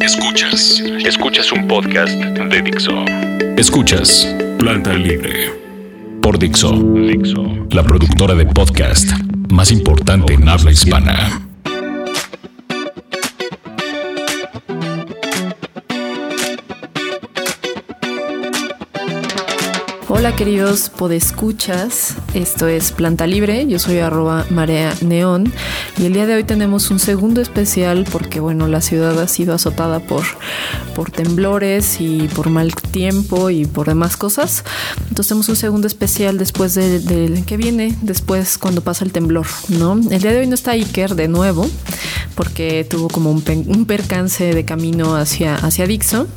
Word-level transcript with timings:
Escuchas. 0.00 0.82
Escuchas 1.04 1.52
un 1.52 1.68
podcast 1.68 2.14
de 2.14 2.62
Dixo. 2.62 3.04
Escuchas 3.56 4.26
Planta 4.58 4.94
Libre 4.94 5.50
por 6.22 6.38
Dixo. 6.38 6.72
Dixo. 6.72 7.66
La 7.70 7.82
productora 7.82 8.34
de 8.34 8.46
podcast 8.46 9.10
más 9.50 9.70
importante 9.70 10.32
en 10.34 10.48
habla 10.48 10.70
hispana. 10.70 11.51
Hola 20.22 20.36
queridos 20.36 20.88
podescuchas, 20.88 22.14
esto 22.32 22.68
es 22.68 22.92
Planta 22.92 23.26
Libre, 23.26 23.66
yo 23.66 23.80
soy 23.80 23.98
arroba 23.98 24.46
marea 24.50 24.94
neón 25.00 25.52
y 25.98 26.06
el 26.06 26.12
día 26.12 26.26
de 26.26 26.36
hoy 26.36 26.44
tenemos 26.44 26.92
un 26.92 27.00
segundo 27.00 27.40
especial 27.40 28.06
porque 28.12 28.38
bueno, 28.38 28.68
la 28.68 28.82
ciudad 28.82 29.18
ha 29.18 29.26
sido 29.26 29.52
azotada 29.52 29.98
por, 29.98 30.22
por 30.94 31.10
temblores 31.10 32.00
y 32.00 32.28
por 32.36 32.50
mal 32.50 32.72
tiempo 32.72 33.50
y 33.50 33.64
por 33.64 33.88
demás 33.88 34.16
cosas. 34.16 34.62
Entonces 35.08 35.26
tenemos 35.26 35.48
un 35.48 35.56
segundo 35.56 35.88
especial 35.88 36.38
después 36.38 36.74
del 36.74 37.04
de, 37.04 37.42
que 37.44 37.56
viene, 37.56 37.98
después 38.02 38.58
cuando 38.58 38.80
pasa 38.80 39.04
el 39.04 39.10
temblor, 39.10 39.48
¿no? 39.70 39.94
El 39.94 40.22
día 40.22 40.30
de 40.30 40.38
hoy 40.38 40.46
no 40.46 40.54
está 40.54 40.70
Iker 40.70 41.16
de 41.16 41.26
nuevo 41.26 41.68
porque 42.36 42.86
tuvo 42.88 43.08
como 43.08 43.32
un, 43.32 43.42
un 43.66 43.86
percance 43.86 44.54
de 44.54 44.64
camino 44.64 45.16
hacia, 45.16 45.56
hacia 45.56 45.84
Dixon. 45.88 46.28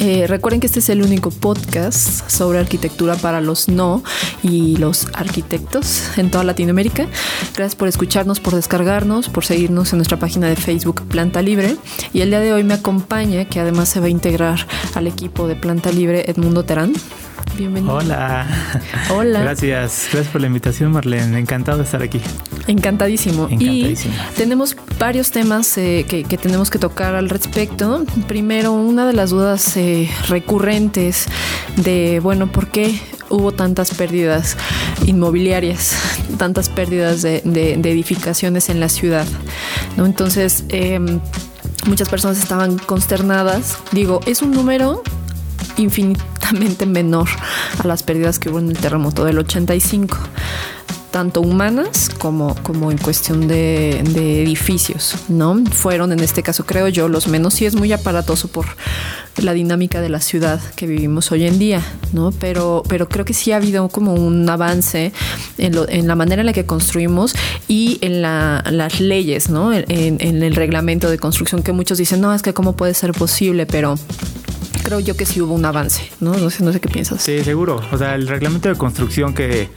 Eh, 0.00 0.26
recuerden 0.26 0.60
que 0.60 0.66
este 0.66 0.80
es 0.80 0.88
el 0.88 1.02
único 1.02 1.30
podcast 1.30 2.28
sobre 2.28 2.58
arquitectura 2.58 3.14
para 3.16 3.40
los 3.40 3.68
no 3.68 4.02
y 4.42 4.76
los 4.76 5.06
arquitectos 5.14 6.18
en 6.18 6.30
toda 6.30 6.44
Latinoamérica. 6.44 7.06
Gracias 7.54 7.76
por 7.76 7.88
escucharnos, 7.88 8.40
por 8.40 8.54
descargarnos, 8.54 9.28
por 9.28 9.44
seguirnos 9.44 9.92
en 9.92 9.98
nuestra 9.98 10.18
página 10.18 10.48
de 10.48 10.56
Facebook 10.56 11.02
Planta 11.02 11.42
Libre. 11.42 11.76
Y 12.12 12.22
el 12.22 12.30
día 12.30 12.40
de 12.40 12.52
hoy 12.52 12.64
me 12.64 12.74
acompaña, 12.74 13.44
que 13.46 13.60
además 13.60 13.88
se 13.88 14.00
va 14.00 14.06
a 14.06 14.10
integrar 14.10 14.66
al 14.94 15.06
equipo 15.06 15.46
de 15.46 15.56
Planta 15.56 15.92
Libre, 15.92 16.28
Edmundo 16.30 16.64
Terán. 16.64 16.92
Bienvenido. 17.56 17.94
Hola. 17.94 18.46
Hola. 19.10 19.40
Gracias. 19.40 20.08
Gracias 20.12 20.28
por 20.28 20.40
la 20.40 20.48
invitación, 20.48 20.92
Marlene. 20.92 21.38
Encantado 21.38 21.78
de 21.78 21.84
estar 21.84 22.02
aquí. 22.02 22.20
Encantadísimo. 22.66 23.44
Encantadísimo. 23.44 24.14
Y 24.14 24.36
tenemos 24.36 24.76
varios 24.98 25.30
temas 25.30 25.76
eh, 25.78 26.04
que, 26.08 26.24
tenemos 26.38 26.70
que 26.70 26.78
tocar 26.78 27.14
al 27.14 27.28
respecto. 27.28 28.04
Primero, 28.26 28.72
una 28.72 29.06
de 29.06 29.12
las 29.12 29.30
dudas 29.30 29.76
eh, 29.76 30.10
recurrentes 30.28 31.26
de, 31.76 32.20
bueno, 32.20 32.50
¿por 32.50 32.68
qué 32.68 32.98
hubo 33.28 33.52
tantas 33.52 33.94
pérdidas 33.94 34.56
inmobiliarias, 35.06 35.96
tantas 36.38 36.68
pérdidas 36.68 37.22
de, 37.22 37.38
edificaciones 37.74 38.68
en 38.68 38.80
la 38.80 38.88
ciudad? 38.88 39.26
¿no? 39.96 40.06
Entonces, 40.06 40.64
em, 40.70 41.20
muchas 41.86 42.08
personas 42.08 42.38
estaban 42.38 42.78
consternadas. 42.78 43.78
Digo, 43.92 44.20
es 44.26 44.42
un 44.42 44.50
número 44.50 45.02
infinitamente 45.76 46.86
menor 46.86 47.28
a 47.78 47.86
las 47.86 48.02
pérdidas 48.02 48.38
que 48.38 48.50
hubo 48.50 48.58
en 48.58 48.70
el 48.70 48.78
terremoto 48.78 49.24
del 49.24 49.38
85 49.38 50.16
tanto 51.14 51.42
humanas 51.42 52.10
como, 52.18 52.56
como 52.64 52.90
en 52.90 52.98
cuestión 52.98 53.46
de, 53.46 54.00
edificios, 54.00 55.14
¿no? 55.28 55.64
Fueron 55.70 56.10
en 56.10 56.18
este 56.18 56.42
caso, 56.42 56.66
creo 56.66 56.88
yo, 56.88 57.08
los 57.08 57.28
menos. 57.28 57.54
Sí 57.54 57.66
es 57.66 57.76
muy 57.76 57.92
aparatoso 57.92 58.48
por 58.48 58.66
la 59.36 59.52
dinámica 59.52 60.00
de 60.00 60.08
la 60.08 60.20
ciudad 60.20 60.60
que 60.74 60.88
vivimos 60.88 61.30
hoy 61.30 61.44
en 61.44 61.60
día, 61.60 61.80
¿no? 62.12 62.32
Pero, 62.32 62.82
pero 62.88 63.08
creo 63.08 63.24
que 63.24 63.32
sí 63.32 63.52
ha 63.52 63.58
habido 63.58 63.88
como 63.90 64.12
un 64.14 64.50
avance 64.50 65.12
en, 65.56 66.08
la 66.08 66.16
manera 66.16 66.42
en 66.42 66.46
la 66.46 66.52
que 66.52 66.66
construimos 66.66 67.36
y 67.68 67.98
en 68.00 68.20
las 68.20 68.98
leyes, 68.98 69.50
¿no? 69.50 69.72
En, 69.72 70.42
el 70.42 70.56
reglamento 70.56 71.08
de 71.08 71.18
construcción 71.20 71.62
que 71.62 71.70
muchos 71.70 71.96
dicen, 71.96 72.20
no, 72.20 72.34
es 72.34 72.42
que 72.42 72.54
cómo 72.54 72.74
puede 72.74 72.92
ser 72.92 73.12
posible, 73.12 73.66
pero 73.66 73.94
creo 74.84 75.00
yo 75.00 75.16
que 75.16 75.26
sí 75.26 75.40
hubo 75.40 75.54
un 75.54 75.64
avance, 75.64 76.10
¿no? 76.20 76.34
No 76.34 76.50
sé, 76.50 76.62
no 76.62 76.72
sé 76.72 76.80
qué 76.80 76.88
piensas. 76.88 77.22
Sí, 77.22 77.42
seguro. 77.42 77.80
O 77.90 77.98
sea, 77.98 78.14
el 78.14 78.28
reglamento 78.28 78.68
de 78.68 78.76
construcción 78.76 79.34
que 79.34 79.68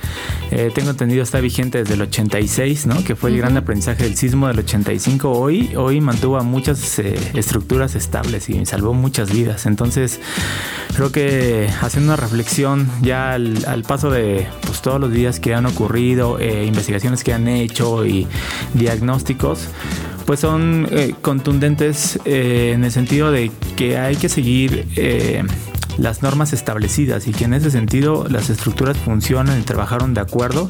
eh, 0.52 0.72
tengo 0.76 0.92
entendido 0.92 1.24
está 1.24 1.40
vigente 1.40 1.80
desde 1.80 1.96
el 1.96 2.02
86, 2.02 2.86
¿no? 2.86 3.04
Que 3.04 3.16
fue 3.16 3.32
el 3.32 3.38
gran 3.38 3.58
aprendizaje 3.58 4.04
del 4.04 4.16
sismo 4.16 4.48
del 4.48 4.60
85. 4.60 5.32
Hoy, 5.32 5.76
hoy 5.76 6.02
mantuvo 6.02 6.38
a 6.38 6.44
muchas 6.44 7.00
eh, 7.00 7.16
estructuras 7.34 7.96
estables 7.96 8.50
y 8.50 8.64
salvó 8.66 8.94
muchas 8.94 9.32
vidas. 9.32 9.66
Entonces, 9.66 10.20
creo 10.94 11.12
que 11.12 11.70
haciendo 11.82 12.14
una 12.14 12.22
reflexión 12.22 12.90
ya 13.02 13.32
al, 13.34 13.84
paso 13.88 14.12
de 14.12 14.48
pues, 14.62 14.82
todos 14.82 15.00
los 15.00 15.12
días 15.12 15.40
que 15.40 15.56
han 15.56 15.66
ocurrido, 15.66 16.38
eh, 16.40 16.66
investigaciones 16.66 17.24
que 17.24 17.34
han 17.34 17.48
hecho 17.48 18.06
y 18.06 18.28
diagnósticos, 18.74 19.70
pues 20.28 20.42
son 20.42 20.90
eh, 20.92 21.16
contundentes 21.22 22.20
eh, 22.26 22.74
en 22.76 22.84
el 22.84 22.92
sentido 22.92 23.32
de 23.32 23.50
que 23.78 23.98
hay 23.98 24.18
que 24.18 24.28
seguir 24.28 24.86
eh, 24.98 25.42
las 25.98 26.22
normas 26.22 26.52
establecidas 26.52 27.28
y 27.28 27.32
que 27.32 27.46
en 27.46 27.54
ese 27.54 27.72
sentido 27.72 28.26
las 28.30 28.50
estructuras 28.50 28.98
funcionan 28.98 29.58
y 29.58 29.64
trabajaron 29.64 30.14
de 30.14 30.20
acuerdo 30.20 30.70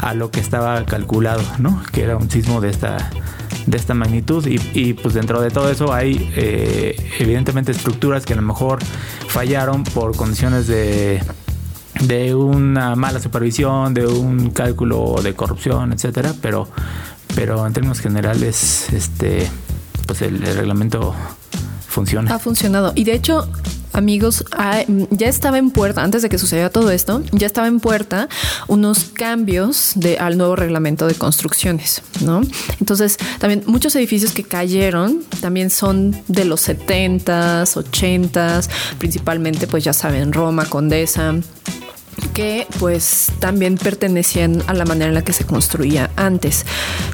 a 0.00 0.14
lo 0.14 0.30
que 0.30 0.38
estaba 0.38 0.84
calculado, 0.86 1.42
¿no? 1.58 1.82
Que 1.90 2.04
era 2.04 2.16
un 2.16 2.30
sismo 2.30 2.60
de 2.60 2.70
esta 2.70 3.10
de 3.66 3.76
esta 3.76 3.94
magnitud 3.94 4.44
y, 4.46 4.92
pues 4.94 5.14
dentro 5.14 5.40
de 5.40 5.50
todo 5.50 5.70
eso 5.70 5.92
hay 5.92 6.32
evidentemente 7.18 7.70
estructuras 7.70 8.26
que 8.26 8.32
a 8.32 8.36
lo 8.36 8.42
mejor 8.42 8.80
fallaron 9.28 9.84
por 9.84 10.16
condiciones 10.16 10.66
de 10.66 11.22
de 12.00 12.34
una 12.34 12.96
mala 12.96 13.20
supervisión, 13.20 13.94
de 13.94 14.06
un 14.06 14.50
cálculo 14.50 15.14
de 15.22 15.34
corrupción, 15.34 15.92
etcétera, 15.92 16.34
pero 16.40 16.68
pero 17.34 17.66
en 17.66 17.72
términos 17.72 18.00
generales, 18.00 18.86
este, 18.92 19.48
pues 20.06 20.22
el, 20.22 20.40
reglamento 20.40 21.14
funciona. 21.88 22.34
Ha 22.34 22.38
funcionado. 22.38 22.92
Y 22.94 23.04
de 23.04 23.14
hecho, 23.14 23.48
amigos, 23.92 24.44
ya 25.10 25.28
estaba 25.28 25.58
en 25.58 25.70
puerta, 25.70 26.02
antes 26.02 26.22
de 26.22 26.28
que 26.28 26.38
sucediera 26.38 26.70
todo 26.70 26.90
esto, 26.90 27.22
ya 27.32 27.46
estaba 27.46 27.66
en 27.66 27.80
puerta 27.80 28.28
unos 28.68 29.04
cambios 29.04 29.92
de, 29.96 30.18
al 30.18 30.38
nuevo 30.38 30.56
reglamento 30.56 31.06
de 31.06 31.14
construcciones, 31.14 32.02
¿no? 32.20 32.40
Entonces, 32.80 33.18
también 33.38 33.62
muchos 33.66 33.94
edificios 33.96 34.32
que 34.32 34.42
cayeron 34.42 35.22
también 35.40 35.70
son 35.70 36.16
de 36.28 36.44
los 36.44 36.68
70s, 36.68 37.76
80s, 37.76 38.68
principalmente, 38.98 39.66
pues 39.66 39.84
ya 39.84 39.92
saben, 39.92 40.32
Roma, 40.32 40.66
Condesa, 40.66 41.34
que 42.32 42.66
pues 42.78 43.32
también 43.38 43.76
pertenecían 43.76 44.62
a 44.66 44.74
la 44.74 44.84
manera 44.84 45.08
en 45.08 45.14
la 45.14 45.22
que 45.22 45.32
se 45.32 45.44
construía 45.44 46.10
antes. 46.16 46.64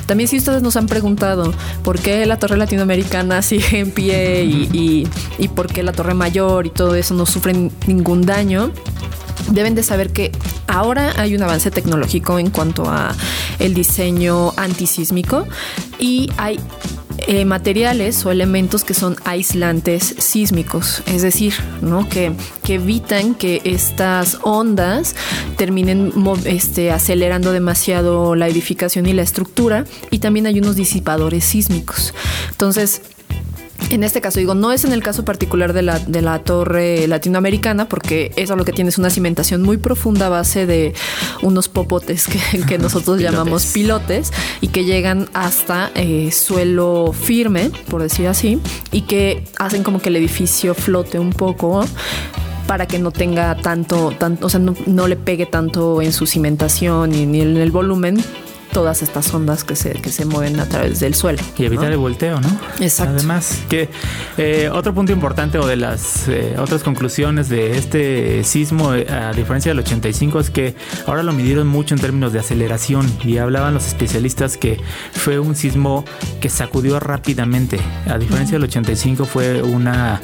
También 0.06 0.28
si 0.28 0.38
ustedes 0.38 0.62
nos 0.62 0.76
han 0.76 0.86
preguntado 0.86 1.52
por 1.82 1.98
qué 1.98 2.24
la 2.26 2.38
torre 2.38 2.56
latinoamericana 2.56 3.42
sigue 3.48 3.80
en 3.80 3.90
pie 3.90 4.44
y, 4.44 5.08
por 5.54 5.66
qué 5.66 5.82
la 5.82 5.92
torre 5.92 6.14
mayor 6.14 6.66
y 6.66 6.70
todo 6.70 6.94
eso 6.94 7.14
no 7.14 7.26
sufren 7.26 7.72
ningún 7.86 8.26
daño, 8.26 8.70
deben 9.50 9.74
de 9.74 9.82
saber 9.82 10.12
que 10.12 10.30
ahora 10.66 11.12
hay 11.16 11.34
un 11.34 11.42
avance 11.42 11.70
tecnológico 11.70 12.38
en 12.38 12.50
cuanto 12.50 12.88
a 12.88 13.14
el 13.58 13.74
diseño 13.74 14.52
antisísmico 14.56 15.46
y 15.98 16.30
hay 16.36 16.60
eh, 17.26 17.44
materiales 17.44 18.24
o 18.24 18.30
elementos 18.30 18.84
que 18.84 18.94
son 18.94 19.16
aislantes 19.24 20.14
sísmicos, 20.18 21.02
es 21.06 21.22
decir, 21.22 21.54
¿no? 21.82 22.08
que, 22.08 22.32
que 22.62 22.74
evitan 22.74 23.34
que 23.34 23.60
estas 23.64 24.38
ondas 24.42 25.16
terminen 25.56 26.12
este, 26.44 26.90
acelerando 26.90 27.52
demasiado 27.52 28.34
la 28.34 28.48
edificación 28.48 29.06
y 29.06 29.12
la 29.12 29.22
estructura 29.22 29.84
y 30.10 30.20
también 30.20 30.46
hay 30.46 30.58
unos 30.58 30.76
disipadores 30.76 31.44
sísmicos. 31.44 32.14
Entonces, 32.50 33.02
en 33.90 34.04
este 34.04 34.20
caso, 34.20 34.38
digo, 34.38 34.54
no 34.54 34.72
es 34.72 34.84
en 34.84 34.92
el 34.92 35.02
caso 35.02 35.24
particular 35.24 35.72
de 35.72 35.82
la, 35.82 35.98
de 35.98 36.20
la 36.20 36.40
torre 36.40 37.06
latinoamericana, 37.06 37.88
porque 37.88 38.32
eso 38.36 38.54
lo 38.56 38.64
que 38.64 38.72
tiene 38.72 38.90
es 38.90 38.98
una 38.98 39.08
cimentación 39.08 39.62
muy 39.62 39.76
profunda 39.78 40.26
a 40.26 40.28
base 40.28 40.66
de 40.66 40.94
unos 41.42 41.68
popotes 41.68 42.28
que, 42.66 42.78
nosotros 42.78 43.20
llamamos 43.20 43.66
pilotes. 43.66 44.32
y 44.60 44.68
que 44.68 44.84
llegan 44.84 45.28
hasta 45.32 45.90
eh, 45.94 46.30
suelo 46.32 47.12
firme, 47.12 47.70
por 47.88 48.02
decir 48.02 48.26
así, 48.26 48.60
y 48.92 49.02
que 49.02 49.44
hacen 49.58 49.82
como 49.82 50.00
que 50.00 50.10
el 50.10 50.16
edificio 50.16 50.74
flote 50.74 51.18
un 51.18 51.32
poco 51.32 51.84
para 52.66 52.86
que 52.86 52.98
no 52.98 53.10
tenga 53.10 53.56
tanto, 53.56 54.12
tanto 54.18 54.46
o 54.46 54.50
sea, 54.50 54.60
no, 54.60 54.74
no 54.86 55.08
le 55.08 55.16
pegue 55.16 55.46
tanto 55.46 56.02
en 56.02 56.12
su 56.12 56.26
cimentación 56.26 57.10
ni, 57.10 57.24
ni 57.24 57.40
en 57.40 57.56
el 57.56 57.70
volumen 57.70 58.22
todas 58.72 59.02
estas 59.02 59.32
ondas 59.32 59.64
que 59.64 59.76
se, 59.76 59.92
que 59.92 60.10
se 60.10 60.24
mueven 60.24 60.60
a 60.60 60.68
través 60.68 61.00
del 61.00 61.14
suelo. 61.14 61.38
Y 61.56 61.64
evitar 61.64 61.90
el 61.90 61.98
volteo, 61.98 62.40
¿no? 62.40 62.48
Exacto. 62.80 63.14
Además, 63.14 63.58
que 63.68 63.88
eh, 64.36 64.70
otro 64.72 64.94
punto 64.94 65.12
importante 65.12 65.58
o 65.58 65.66
de 65.66 65.76
las 65.76 66.28
eh, 66.28 66.56
otras 66.58 66.82
conclusiones 66.82 67.48
de 67.48 67.76
este 67.76 68.44
sismo, 68.44 68.94
eh, 68.94 69.06
a 69.08 69.32
diferencia 69.32 69.70
del 69.70 69.80
85, 69.80 70.40
es 70.40 70.50
que 70.50 70.74
ahora 71.06 71.22
lo 71.22 71.32
midieron 71.32 71.66
mucho 71.66 71.94
en 71.94 72.00
términos 72.00 72.32
de 72.32 72.40
aceleración 72.40 73.10
y 73.24 73.38
hablaban 73.38 73.74
los 73.74 73.86
especialistas 73.86 74.56
que 74.56 74.80
fue 75.12 75.38
un 75.38 75.54
sismo 75.54 76.04
que 76.40 76.48
sacudió 76.48 77.00
rápidamente. 77.00 77.78
A 78.06 78.18
diferencia 78.18 78.54
del 78.54 78.64
85 78.64 79.24
fue 79.24 79.62
una 79.62 80.20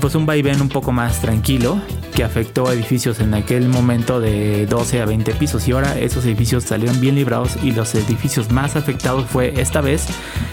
pues 0.00 0.14
un 0.14 0.26
vaivén 0.26 0.60
un 0.60 0.68
poco 0.68 0.92
más 0.92 1.20
tranquilo 1.20 1.80
que 2.14 2.24
afectó 2.24 2.68
a 2.68 2.74
edificios 2.74 3.20
en 3.20 3.34
aquel 3.34 3.68
momento 3.68 4.20
de 4.20 4.66
12 4.66 5.00
a 5.00 5.06
20 5.06 5.32
pisos 5.34 5.66
y 5.68 5.72
ahora 5.72 5.98
esos 5.98 6.24
edificios 6.24 6.64
salieron 6.64 7.00
bien 7.00 7.14
librados 7.14 7.56
y 7.62 7.72
los 7.72 7.94
edificios 7.94 8.50
más 8.50 8.76
afectados 8.76 9.26
fue 9.28 9.60
esta 9.60 9.80
vez 9.80 10.06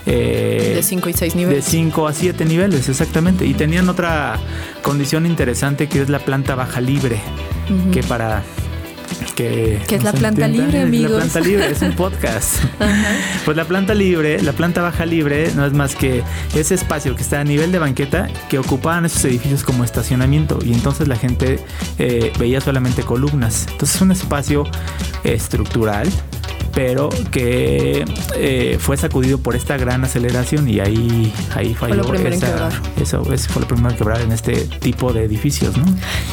eh, 0.05 0.73
de 0.75 0.83
5 0.83 1.09
y 1.09 1.13
6 1.13 1.35
niveles. 1.35 1.65
De 1.65 1.71
5 1.71 2.07
a 2.07 2.13
7 2.13 2.45
niveles, 2.45 2.89
exactamente. 2.89 3.45
Y 3.45 3.53
tenían 3.53 3.89
otra 3.89 4.39
condición 4.81 5.25
interesante 5.25 5.87
que 5.87 6.01
es 6.01 6.09
la 6.09 6.19
planta 6.19 6.55
baja 6.55 6.81
libre, 6.81 7.19
que 7.91 8.03
para 8.03 8.43
que, 9.35 9.81
es 9.89 10.03
la 10.03 10.13
planta 10.13 10.47
libre, 10.47 10.81
amigos. 10.81 11.11
La 11.11 11.17
planta 11.19 11.39
libre 11.39 11.71
es 11.71 11.81
un 11.81 11.93
podcast. 11.93 12.63
Pues 13.45 13.55
la 13.55 13.65
planta 13.65 13.93
libre, 13.93 14.41
la 14.41 14.51
planta 14.51 14.81
baja 14.81 15.05
libre, 15.05 15.51
no 15.55 15.65
es 15.65 15.71
más 15.71 15.95
que 15.95 16.21
ese 16.53 16.75
espacio 16.75 17.15
que 17.15 17.21
está 17.21 17.39
a 17.39 17.43
nivel 17.45 17.71
de 17.71 17.79
banqueta 17.79 18.27
que 18.49 18.59
ocupaban 18.59 19.05
esos 19.05 19.23
edificios 19.23 19.63
como 19.63 19.85
estacionamiento 19.85 20.59
y 20.65 20.73
entonces 20.73 21.07
la 21.07 21.15
gente 21.15 21.59
eh, 21.97 22.33
veía 22.37 22.59
solamente 22.59 23.03
columnas. 23.03 23.67
Entonces 23.71 23.95
es 23.95 24.01
un 24.01 24.11
espacio 24.11 24.65
estructural 25.23 26.09
pero 26.77 27.09
que 27.31 28.05
eh, 28.35 28.77
fue 28.79 28.97
sacudido 28.97 29.39
por 29.39 29.55
esta 29.55 29.77
gran 29.77 30.03
aceleración 30.03 30.69
y 30.69 30.79
ahí, 30.79 31.33
ahí 31.55 31.73
falló. 31.73 32.03
Fue 32.03 32.29
esa, 32.29 32.69
eso, 33.01 33.23
fue 33.23 33.63
lo 33.63 33.67
primero 33.67 33.89
en 33.89 33.97
quebrar 33.97 34.21
en 34.21 34.31
este 34.31 34.67
tipo 34.79 35.11
de 35.11 35.23
edificios, 35.23 35.75
¿no? 35.75 35.85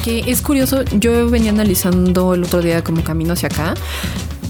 Que 0.05 0.19
es 0.31 0.43
curioso, 0.43 0.82
yo 1.00 1.31
venía 1.31 1.50
analizando 1.50 2.35
el 2.35 2.44
otro 2.44 2.61
día 2.61 2.85
como 2.85 3.02
camino 3.02 3.32
hacia 3.32 3.46
acá 3.46 3.73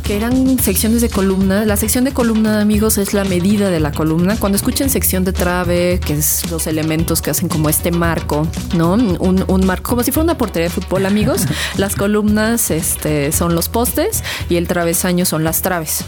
que 0.05 0.17
eran 0.17 0.59
secciones 0.59 1.01
de 1.01 1.09
columna. 1.09 1.65
La 1.65 1.77
sección 1.77 2.05
de 2.05 2.13
columna, 2.13 2.61
amigos, 2.61 2.99
es 2.99 3.15
la 3.15 3.25
medida 3.25 3.71
de 3.71 3.81
la 3.81 3.91
columna. 3.91 4.37
Cuando 4.39 4.57
escuchen 4.57 4.91
sección 4.91 5.25
de 5.25 5.33
trave, 5.33 5.99
que 6.05 6.13
es 6.15 6.51
los 6.51 6.67
elementos 6.67 7.23
que 7.23 7.31
hacen 7.31 7.49
como 7.49 7.71
este 7.71 7.91
marco, 7.91 8.47
¿no? 8.77 8.93
Un, 8.93 9.67
marco, 9.67 9.91
como 9.91 10.03
si 10.03 10.13
fuera 10.13 10.25
una 10.25 10.39
portería 10.39 10.69
de 10.69 10.75
fútbol, 10.75 11.07
amigos. 11.07 11.47
Las 11.79 11.97
columnas 11.97 12.71
este, 12.71 13.33
son 13.33 13.55
los 13.55 13.69
postes 13.69 14.23
y 14.51 14.57
el 14.57 14.69
travesaño 14.69 15.25
son 15.25 15.43
las 15.43 15.63
traves. 15.63 16.05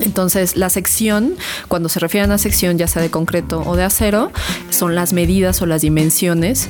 Entonces, 0.00 0.56
la 0.56 0.70
sección, 0.70 1.34
cuando 1.68 1.88
se 1.88 2.00
refieren 2.00 2.30
a 2.30 2.38
sección, 2.38 2.78
ya 2.78 2.86
sea 2.86 3.02
de 3.02 3.10
concreto 3.10 3.62
o 3.66 3.76
de 3.76 3.84
acero, 3.84 4.32
son 4.70 4.94
las 4.94 5.12
medidas 5.12 5.60
o 5.60 5.66
las 5.66 5.82
dimensiones 5.82 6.68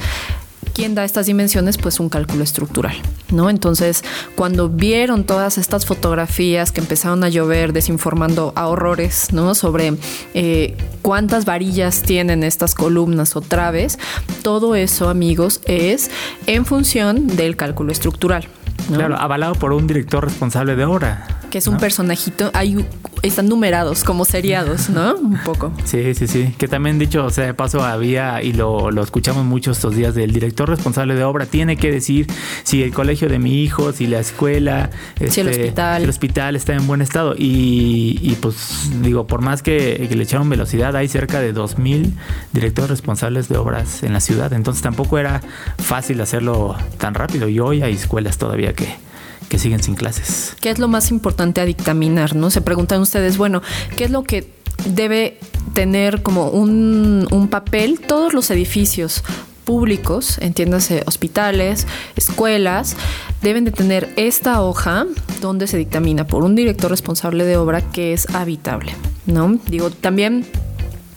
¿Quién 0.74 0.94
da 0.94 1.04
estas 1.04 1.26
dimensiones? 1.26 1.76
Pues 1.76 2.00
un 2.00 2.08
cálculo 2.08 2.42
estructural, 2.42 2.96
¿no? 3.30 3.50
Entonces, 3.50 4.02
cuando 4.36 4.69
vieron 4.69 5.24
todas 5.24 5.58
estas 5.58 5.84
fotografías 5.84 6.72
que 6.72 6.80
empezaron 6.80 7.24
a 7.24 7.28
llover 7.28 7.72
desinformando 7.72 8.52
a 8.56 8.69
horrores, 8.69 9.32
¿no? 9.32 9.54
Sobre 9.54 9.94
eh, 10.34 10.76
cuántas 11.02 11.44
varillas 11.44 12.02
tienen 12.02 12.42
estas 12.42 12.74
columnas 12.74 13.36
o 13.36 13.42
traves, 13.42 13.98
todo 14.42 14.74
eso, 14.74 15.08
amigos, 15.08 15.60
es 15.66 16.10
en 16.46 16.64
función 16.64 17.26
del 17.26 17.56
cálculo 17.56 17.92
estructural. 17.92 18.48
Claro, 18.88 19.16
avalado 19.16 19.54
por 19.54 19.72
un 19.72 19.86
director 19.86 20.25
responsable 20.25 20.75
de 20.75 20.84
obra. 20.84 21.41
Que 21.52 21.58
es 21.58 21.66
un 21.66 21.76
personajito, 21.76 22.50
hay, 22.54 22.82
están 23.20 23.46
numerados 23.46 24.04
como 24.04 24.25
seriados, 24.25 24.88
¿no? 24.88 25.16
Un 25.16 25.37
poco. 25.44 25.70
Sí, 25.84 26.14
sí, 26.14 26.26
sí. 26.26 26.54
Que 26.56 26.66
también 26.66 26.99
dicho, 26.99 27.26
o 27.26 27.28
sea, 27.28 27.44
de 27.44 27.52
paso 27.52 27.84
había, 27.84 28.43
y 28.43 28.54
lo, 28.54 28.88
escuchamos 29.02 29.44
mucho 29.44 29.72
estos 29.72 29.94
días, 29.94 30.14
del 30.14 30.32
director 30.32 30.66
responsable 30.66 31.14
de 31.14 31.25
obra 31.25 31.44
tiene 31.44 31.76
que 31.76 31.93
decir 31.93 32.26
si 32.62 32.82
el 32.82 32.94
colegio 32.94 33.28
de 33.28 33.38
mi 33.38 33.62
hijo, 33.62 33.93
si 33.93 34.06
la 34.06 34.20
escuela, 34.20 34.88
si 35.19 35.25
el 35.43 35.49
este, 35.49 35.60
hospital. 35.60 36.04
el 36.04 36.08
hospital 36.08 36.56
está 36.56 36.72
en 36.72 36.87
buen 36.87 37.02
estado. 37.02 37.34
Y, 37.37 38.34
pues 38.40 38.88
digo, 39.02 39.26
por 39.26 39.43
más 39.43 39.62
que, 39.62 40.06
que, 40.08 40.16
le 40.16 40.22
echaron 40.22 40.49
velocidad, 40.49 40.96
hay 40.96 41.08
cerca 41.08 41.38
de 41.38 41.54
2.000 41.54 42.12
directores 42.54 42.88
responsables 42.88 43.50
de 43.50 43.58
obras 43.58 44.02
en 44.02 44.14
la 44.14 44.20
ciudad. 44.20 44.54
Entonces 44.54 44.82
tampoco 44.82 45.19
era 45.19 45.43
fácil 45.76 46.19
hacerlo 46.22 46.76
tan 46.96 47.12
rápido. 47.12 47.46
Y 47.46 47.60
hoy 47.60 47.82
hay 47.82 47.93
escuelas 47.93 48.38
todavía 48.38 48.72
que 48.72 49.12
que 49.52 49.58
siguen 49.58 49.82
sin 49.82 49.96
clases. 49.96 50.56
¿Qué 50.62 50.70
es 50.70 50.78
lo 50.78 50.88
más 50.88 51.10
importante 51.10 51.60
a 51.60 51.66
dictaminar? 51.66 52.34
¿no? 52.34 52.49
Se 52.49 52.62
preguntan 52.62 53.02
ustedes, 53.02 53.37
bueno, 53.37 53.60
¿qué 53.99 54.04
es 54.04 54.10
lo 54.10 54.22
que 54.22 54.50
debe 54.87 55.38
tener 55.75 56.22
como 56.22 56.49
un, 56.49 57.28
un 57.31 57.49
papel 57.49 58.00
todos 58.00 58.32
los 58.32 58.50
edificios 58.50 59.22
públicos, 59.64 60.38
entiéndase 60.38 61.02
hospitales, 61.04 61.87
escuelas, 62.16 62.96
deben 63.43 63.66
de 63.66 63.72
tener 63.72 64.10
esta 64.16 64.62
hoja 64.62 65.04
donde 65.43 65.66
se 65.66 65.76
dictamina 65.76 66.26
por 66.26 66.44
un 66.44 66.54
director 66.54 66.90
responsable 66.90 67.44
de 67.44 67.58
obra 67.58 67.82
que 67.82 68.14
es 68.14 68.34
habitable, 68.34 68.94
¿no? 69.26 69.58
Digo, 69.66 69.90
también 69.90 70.46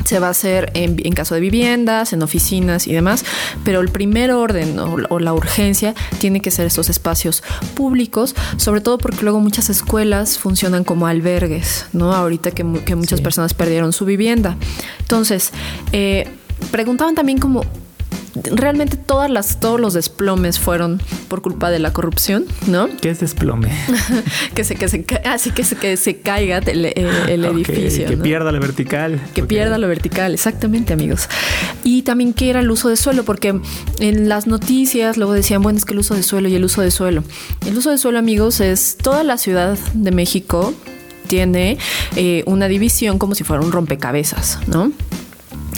se 0.06 0.20
va 0.20 0.28
a 0.28 0.30
hacer 0.32 0.72
en, 0.76 0.96
caso 1.14 1.36
de 1.36 1.42
viviendas, 1.42 2.14
en 2.14 2.22
oficinas 2.22 2.88
y 2.88 2.94
demás, 2.94 3.26
pero 3.64 3.82
el 3.82 3.90
primer 3.90 4.32
orden 4.32 4.80
o, 4.80 5.20
la 5.20 5.34
urgencia 5.34 5.94
tiene 6.20 6.40
que 6.40 6.52
ser 6.52 6.68
estos 6.68 6.90
espacios 6.90 7.44
públicos, 7.74 8.36
sobre 8.58 8.82
todo 8.82 8.98
porque 8.98 9.24
luego 9.24 9.40
muchas 9.40 9.70
escuelas 9.70 10.38
funcionan 10.38 10.84
como 10.84 11.08
albergues, 11.08 11.88
¿no? 11.94 12.14
Ahorita 12.14 12.52
que, 12.52 12.64
muchas 12.64 13.20
personas 13.22 13.54
perdieron 13.54 13.92
su 13.92 14.06
vivienda. 14.06 14.58
Entonces, 15.00 15.52
eh, 15.92 16.28
preguntaban 16.72 17.16
también 17.16 17.40
como 17.40 17.64
realmente 18.44 18.98
todas 18.98 19.30
las, 19.30 19.60
todos 19.60 19.80
los 19.80 19.94
desplomes 19.94 20.60
fueron 20.60 21.02
por 21.28 21.42
culpa 21.42 21.70
de 21.70 21.80
la 21.80 21.94
corrupción, 21.94 22.46
¿no? 22.68 22.90
¿Qué 23.02 23.10
es 23.10 23.20
desplome? 23.20 23.72
que 24.54 24.64
se, 24.64 24.76
que 24.76 24.88
se, 24.88 25.06
así 25.26 25.52
que 25.52 25.64
se, 25.64 25.76
que 25.76 25.98
se 25.98 26.18
caiga 26.18 26.58
el, 26.58 26.86
edificio. 26.86 28.08
Que 28.08 28.18
pierda 28.18 28.52
la 28.52 28.60
vertical. 28.60 29.22
Que 29.34 29.44
pierda 29.44 29.78
lo 29.78 29.88
vertical, 29.88 30.34
exactamente, 30.34 30.94
amigos. 30.94 31.30
Y 31.84 32.04
también 32.04 32.34
que 32.34 32.50
era 32.50 32.60
el 32.60 32.70
uso 32.70 32.90
de 32.90 32.98
suelo, 32.98 33.24
porque 33.24 33.60
en 34.00 34.30
las 34.30 34.48
noticias 34.48 35.18
luego 35.18 35.34
decían, 35.34 35.62
bueno, 35.62 35.78
es 35.78 35.86
que 35.86 35.94
el 35.94 36.00
uso 36.00 36.16
de 36.16 36.24
suelo 36.24 36.48
y 36.48 36.56
el 36.56 36.64
uso 36.64 36.82
de 36.82 36.92
suelo. 36.92 37.24
El 37.66 37.78
uso 37.78 37.92
de 37.92 37.98
suelo, 37.98 38.20
amigos, 38.20 38.60
es 38.60 38.98
toda 38.98 39.24
la 39.24 39.38
Ciudad 39.38 39.78
de 39.94 40.12
México 40.12 40.74
tiene 41.26 41.78
eh, 42.16 42.44
una 42.46 42.68
división 42.68 43.20
como 43.20 43.36
si 43.36 43.44
fuera 43.44 43.64
un 43.64 43.72
rompecabezas, 43.72 44.60
¿no? 44.68 44.92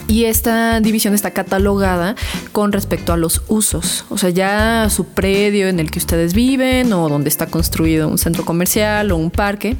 Y 0.08 0.26
esta 0.26 0.80
división 0.80 1.14
está 1.14 1.32
catalogada 1.32 2.16
con 2.54 2.72
respecto 2.72 3.12
a 3.12 3.18
los 3.18 3.42
usos, 3.50 4.06
o 4.10 4.18
sea, 4.18 4.30
ya 4.30 4.90
su 4.90 5.06
predio 5.06 5.68
en 5.68 5.80
el 5.80 5.92
que 5.92 6.00
ustedes 6.00 6.34
viven 6.34 6.94
o 6.94 7.10
donde 7.10 7.28
está 7.30 7.48
construido 7.48 8.08
un 8.08 8.18
centro 8.18 8.46
comercial 8.46 9.12
o 9.12 9.18
un 9.18 9.32
parque, 9.32 9.76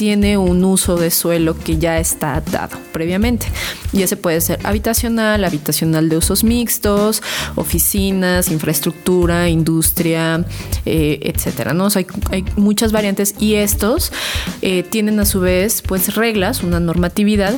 tiene 0.00 0.38
un 0.38 0.64
uso 0.64 0.96
de 0.96 1.10
suelo 1.10 1.56
que 1.56 1.76
ya 1.76 1.98
está 1.98 2.40
dado 2.40 2.78
previamente. 2.90 3.46
Y 3.92 4.02
ese 4.02 4.16
puede 4.16 4.40
ser 4.40 4.58
habitacional, 4.64 5.44
habitacional 5.44 6.08
de 6.08 6.16
usos 6.16 6.42
mixtos, 6.42 7.22
oficinas, 7.54 8.50
infraestructura, 8.50 9.50
industria, 9.50 10.44
eh, 10.86 11.20
etcétera. 11.22 11.74
¿no? 11.74 11.88
hay, 11.94 12.44
muchas 12.56 12.92
variantes 12.92 13.34
y 13.38 13.56
estos 13.56 14.10
eh, 14.62 14.84
tienen 14.84 15.20
a 15.20 15.26
su 15.26 15.40
vez 15.40 15.82
pues 15.82 16.14
reglas, 16.14 16.62
una 16.62 16.80
normatividad 16.80 17.54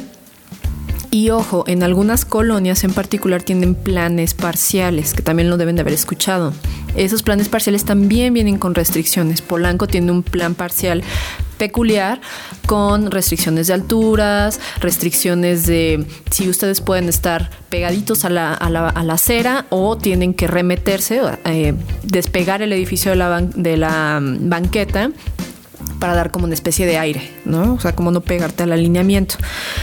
y 1.13 1.29
ojo, 1.29 1.65
en 1.67 1.83
algunas 1.83 2.25
colonias 2.25 2.85
en 2.85 2.95
particular 2.95 3.43
tienen 3.43 3.75
planes 3.75 4.33
parciales, 4.33 5.13
que 5.13 5.21
también 5.21 5.51
lo 5.51 5.59
deben 5.59 5.77
de 5.77 5.83
haber 5.83 5.93
escuchado. 5.93 6.55
Esos 6.97 7.23
planes 7.23 7.51
parciales 7.51 7.85
también 7.85 8.33
vienen 8.33 8.57
con 8.57 8.75
restricciones. 8.75 9.43
Polanco 9.43 9.87
tiene 9.87 10.11
un 10.11 10.23
plan 10.23 10.55
parcial 10.55 11.03
peculiar 11.59 12.23
con 12.65 13.11
restricciones 13.11 13.67
de 13.67 13.75
alturas, 13.75 14.59
restricciones 14.81 15.67
de 15.67 16.07
si 16.31 16.49
ustedes 16.49 16.81
pueden 16.81 17.11
estar 17.11 17.51
pegaditos 17.69 18.25
a 18.25 18.31
la, 18.31 18.55
acera 19.11 19.67
o 19.69 19.99
tienen 19.99 20.33
que 20.33 20.47
remeterse, 20.47 21.21
eh, 21.45 21.75
despegar 22.05 22.63
el 22.63 22.73
edificio 22.73 23.11
de 23.11 23.17
la, 23.19 23.43
de 23.43 23.77
la 23.77 24.19
mm, 24.19 24.49
banqueta 24.49 25.11
para 26.03 26.17
dar 26.17 26.33
como 26.33 26.47
una 26.47 26.55
especie 26.55 26.85
de 26.85 26.99
aire, 26.99 27.31
¿no? 27.45 27.75
O 27.75 27.79
sea, 27.79 27.95
como 27.95 28.11
no 28.11 28.23
pegarte 28.23 28.65
al 28.65 28.73
alineamiento. 28.73 29.37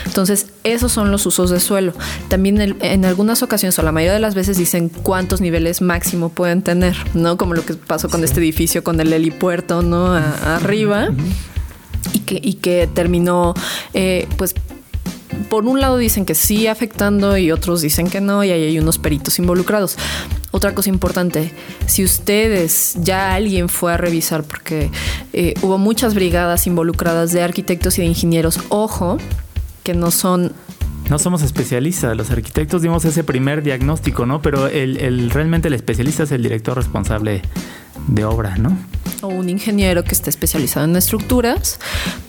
Entonces, 0.05 0.47
esos 0.65 0.91
son 0.91 1.11
los 1.11 1.25
usos 1.25 1.49
de 1.49 1.61
suelo. 1.61 1.93
También 2.27 2.75
en 2.81 3.05
algunas 3.05 3.41
ocasiones, 3.41 3.79
o 3.79 3.83
la 3.83 3.93
mayoría 3.93 4.15
de 4.15 4.19
las 4.19 4.35
veces, 4.35 4.57
dicen 4.57 4.89
cuántos 4.89 5.39
niveles 5.39 5.81
máximo 5.81 6.27
pueden 6.27 6.61
tener, 6.61 6.97
¿no? 7.13 7.37
Como 7.37 7.53
lo 7.53 7.63
que 7.65 7.73
pasó 7.75 8.09
con 8.09 8.25
este 8.25 8.41
edificio, 8.41 8.83
con 8.83 8.99
el 8.99 9.13
helipuerto, 9.13 9.81
¿no? 9.81 10.13
arriba. 10.13 11.07
Y 12.11 12.19
que, 12.19 12.37
y 12.43 12.55
que 12.55 12.89
terminó, 12.93 13.53
eh, 13.93 14.27
pues, 14.35 14.55
por 15.49 15.65
un 15.65 15.79
lado 15.79 15.97
dicen 15.97 16.25
que 16.25 16.35
sí 16.35 16.67
afectando 16.67 17.37
y 17.37 17.51
otros 17.51 17.81
dicen 17.81 18.09
que 18.09 18.21
no, 18.21 18.43
y 18.43 18.51
ahí 18.51 18.63
hay 18.63 18.79
unos 18.79 18.97
peritos 18.97 19.39
involucrados. 19.39 19.97
Otra 20.51 20.73
cosa 20.73 20.89
importante, 20.89 21.51
si 21.85 22.03
ustedes 22.03 22.95
ya 22.99 23.33
alguien 23.33 23.69
fue 23.69 23.93
a 23.93 23.97
revisar, 23.97 24.43
porque 24.43 24.89
eh, 25.33 25.53
hubo 25.61 25.77
muchas 25.77 26.15
brigadas 26.15 26.67
involucradas 26.67 27.31
de 27.31 27.43
arquitectos 27.43 27.97
y 27.97 28.01
de 28.01 28.07
ingenieros, 28.07 28.59
ojo, 28.69 29.17
que 29.83 29.93
no 29.93 30.11
son 30.11 30.53
no 31.09 31.17
somos 31.17 31.41
especialistas, 31.41 32.15
los 32.15 32.29
arquitectos 32.29 32.83
dimos 32.83 33.03
ese 33.03 33.23
primer 33.23 33.63
diagnóstico, 33.63 34.27
¿no? 34.27 34.43
Pero 34.43 34.67
el, 34.67 35.31
realmente 35.31 35.67
el 35.67 35.73
especialista 35.73 36.23
es 36.23 36.31
el 36.31 36.43
director 36.43 36.77
responsable 36.77 37.41
de 38.07 38.25
obra, 38.25 38.57
¿no? 38.57 38.77
O 39.23 39.27
un 39.27 39.49
ingeniero 39.49 40.03
que 40.03 40.11
esté 40.11 40.29
especializado 40.29 40.85
en 40.85 40.95
estructuras, 40.95 41.79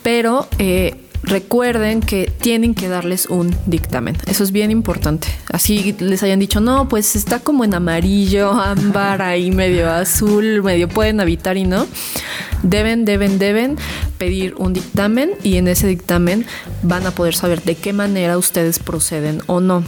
pero 0.02 0.48
eh, 0.58 1.09
recuerden 1.22 2.00
que 2.00 2.32
tienen 2.40 2.74
que 2.74 2.88
darles 2.88 3.26
un 3.26 3.54
dictamen. 3.66 4.16
Eso 4.26 4.44
es 4.44 4.52
bien 4.52 4.70
importante. 4.70 5.28
Así 5.52 5.94
les 5.98 6.22
hayan 6.22 6.40
dicho, 6.40 6.60
no, 6.60 6.88
pues 6.88 7.16
está 7.16 7.40
como 7.40 7.64
en 7.64 7.74
amarillo, 7.74 8.50
ámbar, 8.60 9.22
ahí 9.22 9.50
medio 9.50 9.90
azul, 9.90 10.62
medio 10.62 10.88
pueden 10.88 11.20
habitar 11.20 11.56
y 11.56 11.64
no. 11.64 11.86
Deben, 12.62 13.04
deben, 13.04 13.38
deben 13.38 13.76
pedir 14.18 14.54
un 14.58 14.72
dictamen 14.72 15.30
y 15.42 15.56
en 15.56 15.68
ese 15.68 15.86
dictamen 15.86 16.46
van 16.82 17.06
a 17.06 17.10
poder 17.10 17.34
saber 17.34 17.62
de 17.62 17.74
qué 17.74 17.92
manera 17.92 18.36
ustedes 18.36 18.78
proceden 18.78 19.42
o 19.46 19.60
no 19.60 19.82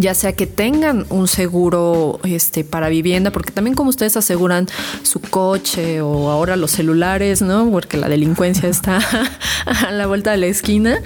ya 0.00 0.14
sea 0.14 0.32
que 0.32 0.46
tengan 0.46 1.06
un 1.10 1.28
seguro 1.28 2.20
este, 2.24 2.64
para 2.64 2.88
vivienda, 2.88 3.30
porque 3.30 3.52
también 3.52 3.74
como 3.74 3.90
ustedes 3.90 4.16
aseguran 4.16 4.66
su 5.02 5.20
coche 5.20 6.00
o 6.00 6.30
ahora 6.30 6.56
los 6.56 6.70
celulares, 6.70 7.42
¿no? 7.42 7.70
Porque 7.70 7.96
la 7.96 8.08
delincuencia 8.08 8.68
está 8.68 9.00
a 9.66 9.90
la 9.90 10.06
vuelta 10.06 10.30
de 10.30 10.38
la 10.38 10.46
esquina. 10.46 11.00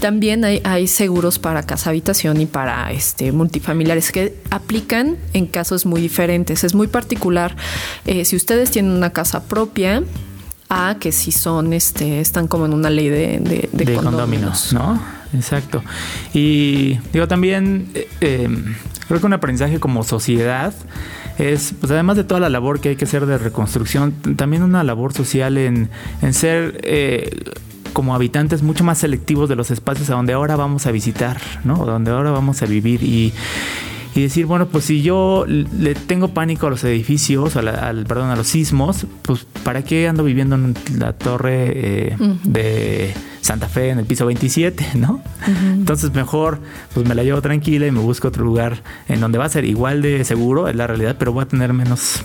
También 0.00 0.44
hay, 0.44 0.62
hay 0.64 0.86
seguros 0.86 1.38
para 1.38 1.64
casa 1.64 1.90
habitación 1.90 2.40
y 2.40 2.46
para 2.46 2.90
este 2.92 3.32
multifamiliares 3.32 4.12
que 4.12 4.34
aplican 4.50 5.18
en 5.34 5.46
casos 5.46 5.84
muy 5.84 6.00
diferentes. 6.00 6.64
Es 6.64 6.74
muy 6.74 6.86
particular 6.86 7.56
eh, 8.06 8.24
si 8.24 8.36
ustedes 8.36 8.70
tienen 8.70 8.92
una 8.92 9.10
casa 9.10 9.44
propia 9.44 10.02
a 10.68 10.96
que 11.00 11.12
si 11.12 11.32
son 11.32 11.72
este 11.72 12.20
están 12.20 12.46
como 12.46 12.64
en 12.64 12.72
una 12.72 12.90
ley 12.90 13.08
de, 13.08 13.68
de, 13.72 13.94
condóminos, 13.96 14.72
¿no? 14.72 15.19
Exacto. 15.34 15.82
Y 16.34 16.98
digo 17.12 17.28
también, 17.28 17.88
eh, 17.94 18.08
em, 18.20 18.74
creo 19.06 19.20
que 19.20 19.26
un 19.26 19.32
aprendizaje 19.32 19.78
como 19.78 20.02
sociedad 20.02 20.74
es, 21.38 21.74
pues 21.78 21.90
además 21.92 22.16
de 22.16 22.24
toda 22.24 22.40
la 22.40 22.48
labor 22.48 22.80
que 22.80 22.90
hay 22.90 22.96
que 22.96 23.04
hacer 23.04 23.26
de 23.26 23.38
reconstrucción, 23.38 24.12
también 24.36 24.62
una 24.62 24.84
labor 24.84 25.12
social 25.12 25.58
en, 25.58 25.88
en 26.22 26.34
ser... 26.34 26.80
Eh, 26.82 27.54
como 27.92 28.14
habitantes 28.14 28.62
mucho 28.62 28.84
más 28.84 28.98
selectivos 28.98 29.48
de 29.48 29.56
los 29.56 29.72
espacios 29.72 30.08
a 30.10 30.14
donde 30.14 30.32
ahora 30.32 30.54
vamos 30.54 30.86
a 30.86 30.92
visitar, 30.92 31.38
¿no? 31.64 31.74
O 31.74 31.86
donde 31.86 32.12
ahora 32.12 32.30
vamos 32.30 32.62
a 32.62 32.66
vivir 32.66 33.02
y, 33.02 33.32
y 34.14 34.22
decir, 34.22 34.46
bueno, 34.46 34.66
pues 34.66 34.84
si 34.84 35.02
yo 35.02 35.44
le 35.46 35.94
tengo 35.94 36.28
pánico 36.28 36.66
a 36.66 36.70
los 36.70 36.82
edificios, 36.84 37.56
al, 37.56 38.04
perdón, 38.06 38.30
a 38.30 38.36
los 38.36 38.48
sismos, 38.48 39.06
pues 39.22 39.46
¿para 39.64 39.82
qué 39.82 40.08
ando 40.08 40.24
viviendo 40.24 40.56
en 40.56 40.74
la 40.98 41.12
torre 41.12 41.72
eh, 41.74 42.16
de 42.44 43.14
Santa 43.40 43.68
Fe 43.68 43.90
en 43.90 43.98
el 43.98 44.04
piso 44.06 44.26
27, 44.26 44.86
¿no? 44.96 45.22
Entonces 45.46 46.12
mejor 46.12 46.60
pues 46.94 47.06
me 47.06 47.14
la 47.14 47.22
llevo 47.22 47.40
tranquila 47.42 47.86
y 47.86 47.90
me 47.90 48.00
busco 48.00 48.28
otro 48.28 48.44
lugar 48.44 48.82
en 49.08 49.20
donde 49.20 49.38
va 49.38 49.46
a 49.46 49.48
ser 49.48 49.64
igual 49.64 50.02
de 50.02 50.24
seguro, 50.24 50.68
es 50.68 50.76
la 50.76 50.86
realidad, 50.86 51.16
pero 51.18 51.32
voy 51.32 51.42
a 51.42 51.48
tener 51.48 51.72
menos 51.72 52.22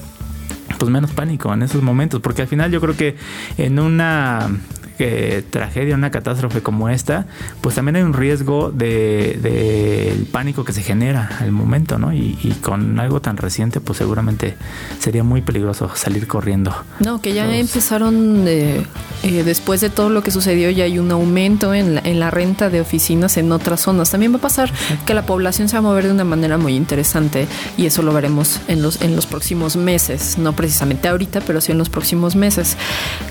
pues 0.78 0.92
menos 0.92 1.12
pánico 1.12 1.54
en 1.54 1.64
esos 1.64 1.82
momentos, 1.82 2.20
porque 2.22 2.42
al 2.42 2.48
final 2.48 2.72
yo 2.72 2.82
creo 2.82 2.98
que 2.98 3.16
en 3.58 3.80
una 3.80 4.50
que 4.98 5.44
tragedia, 5.50 5.96
una 5.96 6.12
catástrofe 6.12 6.62
como 6.62 6.90
esta, 6.90 7.26
pues 7.62 7.76
también 7.76 7.98
hay 7.98 8.04
un 8.04 8.14
riesgo 8.14 8.72
de, 8.72 9.40
de 9.42 10.26
pánico 10.32 10.64
que 10.64 10.74
se 10.74 10.82
genera 10.82 11.30
al 11.40 11.52
momento, 11.52 11.98
¿no? 11.98 12.14
Y, 12.14 12.36
con 12.62 13.00
algo 13.00 13.22
tan 13.22 13.38
reciente, 13.38 13.80
pues 13.80 13.98
seguramente 13.98 14.56
sería 15.00 15.24
muy 15.24 15.42
peligroso 15.42 15.92
salir 15.96 16.28
corriendo. 16.28 16.74
No, 17.00 17.22
que 17.22 17.34
ya 17.34 17.54
empezaron, 17.56 18.46
eh, 18.48 18.86
eh, 19.24 19.44
después 19.44 19.82
de 19.82 19.90
todo 19.90 20.10
lo 20.10 20.24
que 20.24 20.32
sucedió, 20.32 20.70
ya 20.70 20.86
hay 20.86 21.00
un 21.00 21.12
aumento 21.12 21.74
en 21.74 21.96
la, 21.96 22.02
en 22.02 22.20
la 22.20 22.32
renta 22.32 22.70
de 22.70 22.82
oficinas 22.82 23.38
en 23.38 23.52
otras 23.52 23.82
zonas. 23.82 24.12
También 24.12 24.34
va 24.34 24.38
a 24.38 24.42
pasar 24.42 24.72
que 25.06 25.14
la 25.14 25.26
población 25.26 25.70
se 25.70 25.76
va 25.76 25.80
a 25.80 25.82
mover 25.82 26.06
de 26.06 26.12
una 26.12 26.24
manera 26.24 26.58
muy 26.58 26.76
interesante 26.76 27.48
y 27.78 27.86
eso 27.86 28.02
lo 28.02 28.14
veremos 28.14 28.62
en 28.68 28.82
los, 28.82 29.02
en 29.02 29.16
los 29.16 29.26
próximos 29.26 29.76
meses, 29.76 30.38
no 30.38 30.54
precisamente 30.54 31.08
ahorita, 31.08 31.42
pero 31.42 31.62
sí 31.62 31.72
en 31.72 31.78
los 31.78 31.90
próximos 31.90 32.36
meses. 32.36 32.78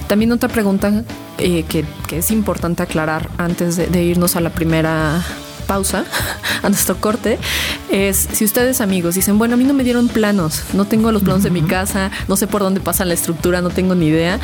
También 0.06 0.32
otra 0.32 0.48
pregunta 0.48 1.04
eh, 1.38 1.53
que, 1.62 1.84
es 2.10 2.30
importante 2.30 2.82
aclarar 2.82 3.28
antes 3.38 3.76
de, 3.76 4.02
irnos 4.02 4.36
a 4.36 4.40
la 4.40 4.50
primera 4.50 5.22
pausa, 5.66 6.04
a 6.62 6.68
nuestro 6.68 6.96
corte, 6.96 7.38
es 7.90 8.28
si 8.32 8.44
ustedes 8.44 8.80
amigos 8.80 9.14
dicen, 9.14 9.38
bueno, 9.38 9.54
a 9.54 9.56
mí 9.56 9.64
no 9.64 9.74
me 9.74 9.84
dieron 9.84 10.08
planos, 10.08 10.64
no 10.74 10.84
tengo 10.84 11.12
los 11.12 11.22
planos 11.22 11.42
de 11.42 11.50
mi 11.50 11.62
casa, 11.62 12.10
no 12.28 12.36
sé 12.36 12.46
por 12.46 12.62
dónde 12.62 12.80
pasa 12.80 13.04
la 13.04 13.14
estructura, 13.14 13.62
no 13.62 13.70
tengo 13.70 13.94
ni 13.94 14.06
idea, 14.06 14.40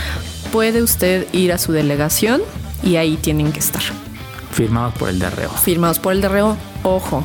puede 0.53 0.83
usted 0.83 1.27
ir 1.33 1.53
a 1.53 1.59
su 1.59 1.73
delegación 1.73 2.41
y 2.83 2.97
ahí 2.97 3.17
tienen 3.17 3.53
que 3.53 3.61
estar. 3.61 3.83
Firmados 4.53 4.95
por 4.95 5.09
el 5.09 5.19
DRO. 5.19 5.51
Firmados 5.63 5.99
por 5.99 6.13
el 6.13 6.21
DRO, 6.21 6.57
ojo, 6.83 7.25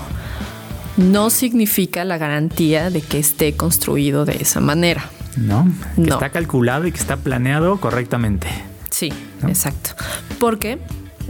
no 0.97 1.29
significa 1.29 2.05
la 2.05 2.17
garantía 2.17 2.89
de 2.89 3.01
que 3.01 3.19
esté 3.19 3.55
construido 3.55 4.25
de 4.25 4.37
esa 4.41 4.59
manera. 4.59 5.09
No, 5.37 5.67
que 5.95 6.09
está 6.09 6.29
calculado 6.29 6.87
y 6.87 6.91
que 6.91 6.99
está 6.99 7.17
planeado 7.17 7.77
correctamente. 7.77 8.47
Sí, 8.89 9.11
exacto. 9.47 9.91
Porque 10.39 10.79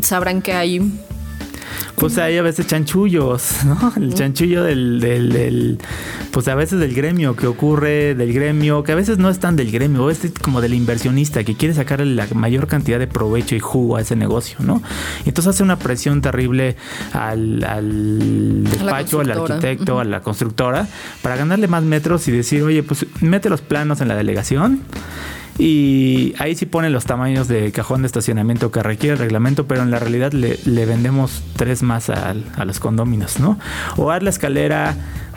sabrán 0.01 0.41
que 0.41 0.53
hay 0.53 0.79
pues 1.95 2.17
hay 2.17 2.37
a 2.37 2.41
veces 2.41 2.67
chanchullos, 2.67 3.63
¿no? 3.65 3.93
El 3.95 4.13
chanchullo 4.13 4.63
del, 4.63 4.99
del, 4.99 5.79
pues 6.31 6.47
a 6.47 6.55
veces 6.55 6.79
del 6.79 6.93
gremio, 6.93 7.35
que 7.35 7.47
ocurre 7.47 8.15
del 8.15 8.33
gremio, 8.33 8.83
que 8.83 8.91
a 8.91 8.95
veces 8.95 9.17
no 9.17 9.29
es 9.29 9.39
tan 9.39 9.55
del 9.55 9.71
gremio, 9.71 10.09
es 10.09 10.19
como 10.41 10.61
del 10.61 10.73
inversionista 10.73 11.43
que 11.43 11.55
quiere 11.55 11.73
sacarle 11.73 12.05
la 12.05 12.27
mayor 12.33 12.67
cantidad 12.67 12.99
de 12.99 13.07
provecho 13.07 13.55
y 13.55 13.59
jugo 13.59 13.95
a 13.95 14.01
ese 14.01 14.15
negocio, 14.15 14.57
¿no? 14.59 14.81
Y 15.25 15.29
entonces 15.29 15.55
hace 15.55 15.63
una 15.63 15.79
presión 15.79 16.21
terrible 16.21 16.75
al, 17.13 17.63
al 17.63 18.63
despacho, 18.65 19.21
al 19.21 19.31
arquitecto, 19.31 19.99
a 19.99 20.03
la 20.03 20.21
constructora, 20.21 20.87
para 21.21 21.37
ganarle 21.37 21.67
más 21.67 21.83
metros 21.83 22.27
y 22.27 22.31
decir, 22.31 22.63
oye, 22.63 22.83
pues 22.83 23.05
mete 23.21 23.49
los 23.49 23.61
planos 23.61 24.01
en 24.01 24.09
la 24.09 24.15
delegación 24.15 24.81
y 25.57 26.33
ahí 26.37 26.55
sí 26.55 26.65
ponen 26.65 26.91
los 26.91 27.05
tamaños 27.05 27.47
de 27.47 27.71
cajón 27.71 28.01
de 28.01 28.07
estacionamiento 28.07 28.71
que 28.71 28.83
requiere 28.83 29.13
el 29.13 29.19
reglamento, 29.19 29.65
pero 29.67 29.83
en 29.83 29.91
la 29.91 29.99
realidad 29.99 30.33
le, 30.33 30.57
vendemos 30.85 31.43
tres 31.55 31.81
más 31.81 32.09
a, 32.09 32.35
a 32.55 32.65
los 32.65 32.79
condóminos, 32.79 33.39
¿no? 33.39 33.57
O 33.97 34.11
haz 34.11 34.21
la 34.21 34.29
escalera 34.29 34.95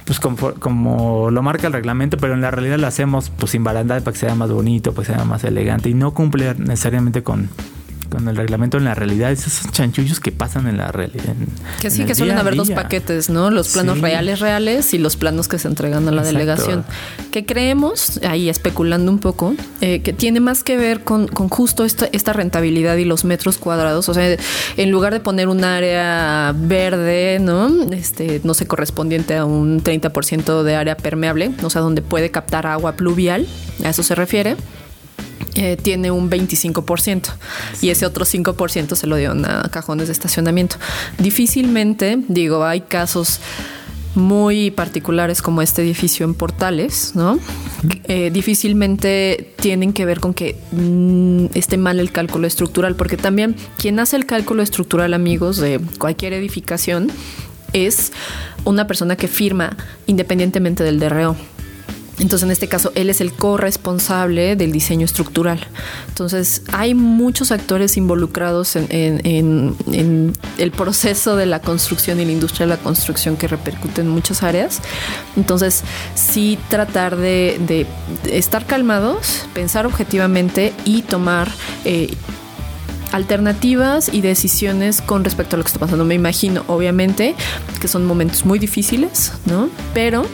pues 0.09 0.21
como, 0.21 1.31
lo 1.31 1.43
marca 1.43 1.67
el 1.67 1.75
reglamento, 1.75 2.17
pero 2.17 2.33
en 2.33 2.41
la 2.41 2.51
realidad 2.51 2.79
lo 2.79 2.87
hacemos 2.87 3.29
pues 3.29 3.53
sin 3.53 3.63
barandal 3.63 4.01
para 4.01 4.15
que 4.15 4.19
sea 4.19 4.35
más 4.35 4.51
bonito, 4.51 4.95
para 4.95 5.07
que 5.07 5.15
sea 5.15 5.25
más 5.27 5.45
elegante 5.45 5.91
y 5.91 5.95
no 5.95 6.15
cumple 6.15 6.55
necesariamente 6.55 7.23
con, 7.23 7.51
con 8.09 8.29
el 8.29 8.37
reglamento 8.37 8.79
en 8.79 8.85
la 8.85 8.95
realidad, 8.95 9.31
esos 9.31 9.71
chanchullos 9.73 10.21
que 10.21 10.33
pasan 10.33 10.67
en 10.67 10.77
la 10.79 10.91
realidad. 10.91 11.35
Que 11.81 11.91
sí, 11.91 12.05
que 12.05 12.15
suelen 12.15 12.39
haber 12.39 12.57
dos 12.57 12.71
paquetes, 12.71 13.29
¿no? 13.31 13.51
Los 13.51 13.69
planos 13.69 14.01
reales, 14.01 14.41
reales 14.41 14.95
y 14.95 14.99
los 14.99 15.17
planos 15.17 15.49
que 15.49 15.59
se 15.59 15.69
entregan 15.69 16.09
a 16.09 16.13
la 16.13 16.23
delegación. 16.23 16.85
Que 17.31 17.45
creemos, 17.45 18.21
ahí 18.27 18.49
especulando 18.49 19.13
un 19.13 19.19
poco, 19.19 19.55
eh, 19.81 20.01
que 20.01 20.13
tiene 20.13 20.41
más 20.41 20.65
que 20.65 20.77
ver 20.77 21.05
con, 21.05 21.29
justo 21.29 21.85
esta, 21.85 22.09
esta 22.13 22.33
rentabilidad 22.33 22.97
y 22.97 23.05
los 23.05 23.25
metros 23.25 23.59
cuadrados. 23.59 24.09
O 24.09 24.15
sea, 24.15 24.37
en 24.77 24.91
lugar 24.91 25.13
de 25.13 25.21
poner 25.21 25.49
un 25.49 25.65
área 25.65 26.55
verde, 26.57 27.39
¿no? 27.41 27.69
Este, 27.93 28.41
no 28.45 28.55
sé, 28.55 28.67
correspondiente 28.67 29.37
a 29.37 29.45
un 29.45 29.83
30% 29.83 30.63
de 30.63 30.77
área 30.77 30.97
permeable, 30.97 31.51
o 31.63 31.71
sea, 31.71 31.83
donde 31.83 32.03
puede 32.03 32.31
captar 32.31 32.67
agua 32.67 32.93
pluvial, 32.93 33.47
a 33.85 33.91
eso 33.91 34.03
se 34.03 34.15
refiere 34.15 34.57
eh, 35.59 35.77
tiene 35.77 36.13
un 36.13 36.31
25% 36.31 37.33
y 37.83 37.91
ese 37.91 38.07
otro 38.07 38.25
5% 38.25 38.95
se 38.95 39.07
lo 39.09 39.17
dio 39.17 39.33
a 39.33 39.69
cajones 39.71 40.07
de 40.07 40.13
estacionamiento. 40.13 40.77
Difícilmente, 41.19 42.17
digo, 42.29 42.65
hay 42.65 42.83
casos 42.83 43.41
muy 44.15 44.71
particulares 44.71 45.43
como 45.43 45.61
este 45.61 45.83
edificio 45.83 46.25
en 46.27 46.35
Portales, 46.35 47.17
¿no? 47.17 47.41
Eh, 48.05 48.31
difícilmente 48.33 49.53
tienen 49.57 49.93
que 49.93 50.05
ver 50.05 50.21
con 50.21 50.33
que 50.33 50.57
mm, 50.71 51.47
esté 51.55 51.77
mal 51.77 51.99
el 51.99 52.13
cálculo 52.13 52.47
estructural, 52.47 52.95
porque 52.95 53.17
también 53.17 53.57
quien 53.79 53.99
hace 53.99 54.15
el 54.15 54.27
cálculo 54.27 54.63
estructural, 54.63 55.13
amigos, 55.13 55.57
de 55.57 55.81
cualquier 55.99 56.35
edificación, 56.35 57.11
es 57.73 58.13
una 58.65 58.87
persona 58.87 59.17
que 59.17 59.27
firma 59.27 59.77
independientemente 60.07 60.85
del 60.85 61.01
DRO. 61.01 61.37
Entonces, 62.19 62.45
en 62.45 62.51
este 62.51 62.69
caso, 62.69 62.93
él 62.95 63.11
es 63.11 63.21
el 63.21 63.33
corresponsable 63.33 64.57
del 64.57 64.73
diseño 64.73 65.05
estructural. 65.05 65.67
Entonces, 66.09 66.63
hay 66.73 66.95
muchos 66.95 67.53
actores 67.53 67.97
involucrados 67.97 68.77
en, 68.77 69.77
el 70.59 70.71
proceso 70.73 71.37
de 71.37 71.47
la 71.47 71.61
construcción 71.61 72.21
y 72.21 72.25
la 72.25 72.33
industria 72.33 72.67
de 72.67 72.75
la 72.75 72.83
construcción 72.83 73.37
que 73.37 73.47
repercute 73.47 74.01
en 74.01 74.09
muchas 74.09 74.43
áreas. 74.43 74.81
Entonces, 75.37 75.85
sí 76.15 76.59
tratar 76.69 77.17
de, 77.17 77.87
estar 78.31 78.67
calmados, 78.67 79.47
pensar 79.55 79.87
objetivamente 79.87 80.73
y 80.85 81.03
tomar... 81.03 81.49
Eh, 81.85 82.15
alternativas 83.11 84.13
y 84.13 84.21
decisiones 84.21 85.01
con 85.01 85.25
respecto 85.25 85.57
a 85.57 85.59
lo 85.59 85.65
que 85.65 85.69
está 85.69 85.81
pasando. 85.81 86.05
Me 86.05 86.15
imagino, 86.15 86.65
obviamente, 86.67 87.35
que 87.81 87.89
son 87.89 88.05
momentos 88.05 88.45
muy 88.45 88.59
difíciles, 88.59 89.33
¿no? 89.47 89.71
Pero 89.95 90.27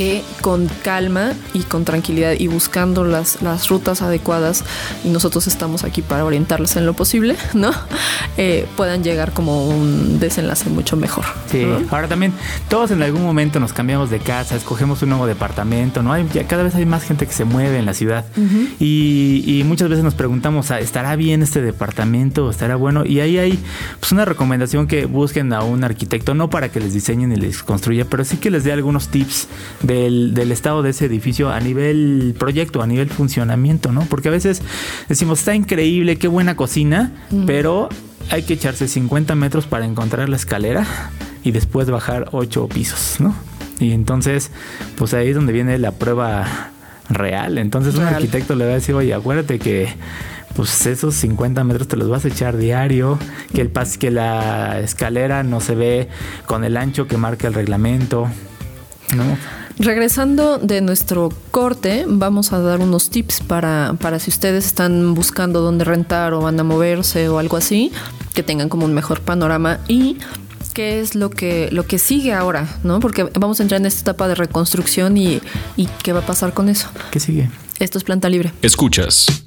que 0.00 0.22
con 0.40 0.66
calma 0.82 1.34
y 1.52 1.58
con 1.58 1.84
tranquilidad 1.84 2.32
y 2.38 2.46
buscando 2.46 3.04
las, 3.04 3.42
las 3.42 3.68
rutas 3.68 4.00
adecuadas, 4.00 4.64
y 5.04 5.10
nosotros 5.10 5.46
estamos 5.46 5.84
aquí 5.84 6.00
para 6.00 6.24
orientarlas 6.24 6.76
en 6.76 6.86
lo 6.86 6.94
posible, 6.94 7.36
¿no? 7.52 7.70
Eh, 8.38 8.66
puedan 8.78 9.04
llegar 9.04 9.32
como 9.32 9.68
un 9.68 10.18
desenlace 10.18 10.70
mucho 10.70 10.96
mejor. 10.96 11.26
Sí, 11.50 11.66
ahora 11.90 12.08
también 12.08 12.32
todos 12.70 12.92
en 12.92 13.02
algún 13.02 13.22
momento 13.22 13.60
nos 13.60 13.74
cambiamos 13.74 14.08
de 14.08 14.20
casa, 14.20 14.56
escogemos 14.56 15.02
un 15.02 15.10
nuevo 15.10 15.26
departamento, 15.26 16.02
¿no? 16.02 16.14
Hay, 16.14 16.24
cada 16.48 16.62
vez 16.62 16.74
hay 16.76 16.86
más 16.86 17.02
gente 17.02 17.26
que 17.26 17.34
se 17.34 17.44
mueve 17.44 17.76
en 17.76 17.84
la 17.84 17.92
ciudad 17.92 18.24
y, 18.78 19.44
y, 19.46 19.64
muchas 19.64 19.90
veces 19.90 20.02
nos 20.02 20.14
preguntamos, 20.14 20.70
ah, 20.70 20.80
¿estará 20.80 21.14
bien 21.16 21.42
este 21.42 21.60
departamento? 21.60 22.48
¿Estará 22.48 22.76
bueno? 22.76 23.04
Y 23.04 23.20
ahí 23.20 23.36
hay 23.36 23.58
pues, 23.98 24.12
una 24.12 24.24
recomendación 24.24 24.86
que 24.86 25.04
busquen 25.04 25.52
a 25.52 25.62
un 25.62 25.84
arquitecto, 25.84 26.32
no 26.32 26.48
para 26.48 26.70
que 26.70 26.80
les 26.80 26.94
diseñen 26.94 27.32
y 27.32 27.36
les 27.36 27.62
construya, 27.62 28.06
pero 28.06 28.24
sí 28.24 28.38
que 28.38 28.50
les 28.50 28.64
dé 28.64 28.72
algunos 28.72 29.08
tips 29.08 29.46
del, 29.90 30.34
del 30.34 30.52
estado 30.52 30.82
de 30.82 30.90
ese 30.90 31.06
edificio 31.06 31.50
a 31.50 31.58
nivel 31.58 32.36
proyecto, 32.38 32.80
a 32.80 32.86
nivel 32.86 33.10
funcionamiento, 33.10 33.90
¿no? 33.90 34.02
Porque 34.02 34.28
a 34.28 34.30
veces 34.30 34.62
decimos, 35.08 35.40
está 35.40 35.56
increíble, 35.56 36.16
qué 36.16 36.28
buena 36.28 36.54
cocina, 36.54 37.12
pero 37.44 37.88
hay 38.30 38.44
que 38.44 38.54
echarse 38.54 38.86
50 38.86 39.34
metros 39.34 39.66
para 39.66 39.84
encontrar 39.84 40.28
la 40.28 40.36
escalera 40.36 40.86
y 41.42 41.50
después 41.50 41.90
bajar 41.90 42.28
8 42.30 42.68
pisos, 42.68 43.16
¿no? 43.18 43.34
Y 43.80 43.90
entonces, 43.90 44.52
pues 44.96 45.12
ahí 45.12 45.30
es 45.30 45.34
donde 45.34 45.52
viene 45.52 45.76
la 45.78 45.90
prueba 45.90 46.70
real. 47.08 47.58
Entonces 47.58 47.96
un 47.96 48.04
arquitecto 48.04 48.54
le 48.54 48.66
va 48.66 48.70
a 48.70 48.74
decir, 48.74 48.94
oye, 48.94 49.12
acuérdate 49.12 49.58
que 49.58 49.88
pues 50.54 50.86
esos 50.86 51.14
50 51.16 51.64
metros 51.64 51.88
te 51.88 51.96
los 51.96 52.08
vas 52.08 52.24
a 52.24 52.28
echar 52.28 52.56
diario, 52.56 53.18
que, 53.52 53.62
el 53.62 53.72
que 53.98 54.10
la 54.12 54.78
escalera 54.78 55.42
no 55.42 55.60
se 55.60 55.74
ve 55.74 56.08
con 56.46 56.62
el 56.62 56.76
ancho 56.76 57.08
que 57.08 57.16
marca 57.16 57.48
el 57.48 57.54
reglamento, 57.54 58.28
¿no? 59.16 59.24
Regresando 59.80 60.58
de 60.58 60.82
nuestro 60.82 61.30
corte, 61.50 62.04
vamos 62.06 62.52
a 62.52 62.58
dar 62.60 62.80
unos 62.80 63.08
tips 63.08 63.40
para, 63.40 63.94
para 63.98 64.18
si 64.18 64.28
ustedes 64.28 64.66
están 64.66 65.14
buscando 65.14 65.62
dónde 65.62 65.86
rentar 65.86 66.34
o 66.34 66.42
van 66.42 66.60
a 66.60 66.64
moverse 66.64 67.30
o 67.30 67.38
algo 67.38 67.56
así, 67.56 67.90
que 68.34 68.42
tengan 68.42 68.68
como 68.68 68.84
un 68.84 68.92
mejor 68.92 69.22
panorama 69.22 69.80
y 69.88 70.18
qué 70.74 71.00
es 71.00 71.14
lo 71.14 71.30
que, 71.30 71.70
lo 71.72 71.86
que 71.86 71.98
sigue 71.98 72.34
ahora, 72.34 72.68
¿no? 72.84 73.00
Porque 73.00 73.24
vamos 73.24 73.58
a 73.60 73.62
entrar 73.62 73.80
en 73.80 73.86
esta 73.86 74.02
etapa 74.02 74.28
de 74.28 74.34
reconstrucción 74.34 75.16
y, 75.16 75.40
y 75.78 75.86
qué 76.02 76.12
va 76.12 76.20
a 76.20 76.26
pasar 76.26 76.52
con 76.52 76.68
eso. 76.68 76.90
¿Qué 77.10 77.18
sigue? 77.18 77.48
Esto 77.78 77.96
es 77.96 78.04
planta 78.04 78.28
libre. 78.28 78.52
Escuchas. 78.60 79.46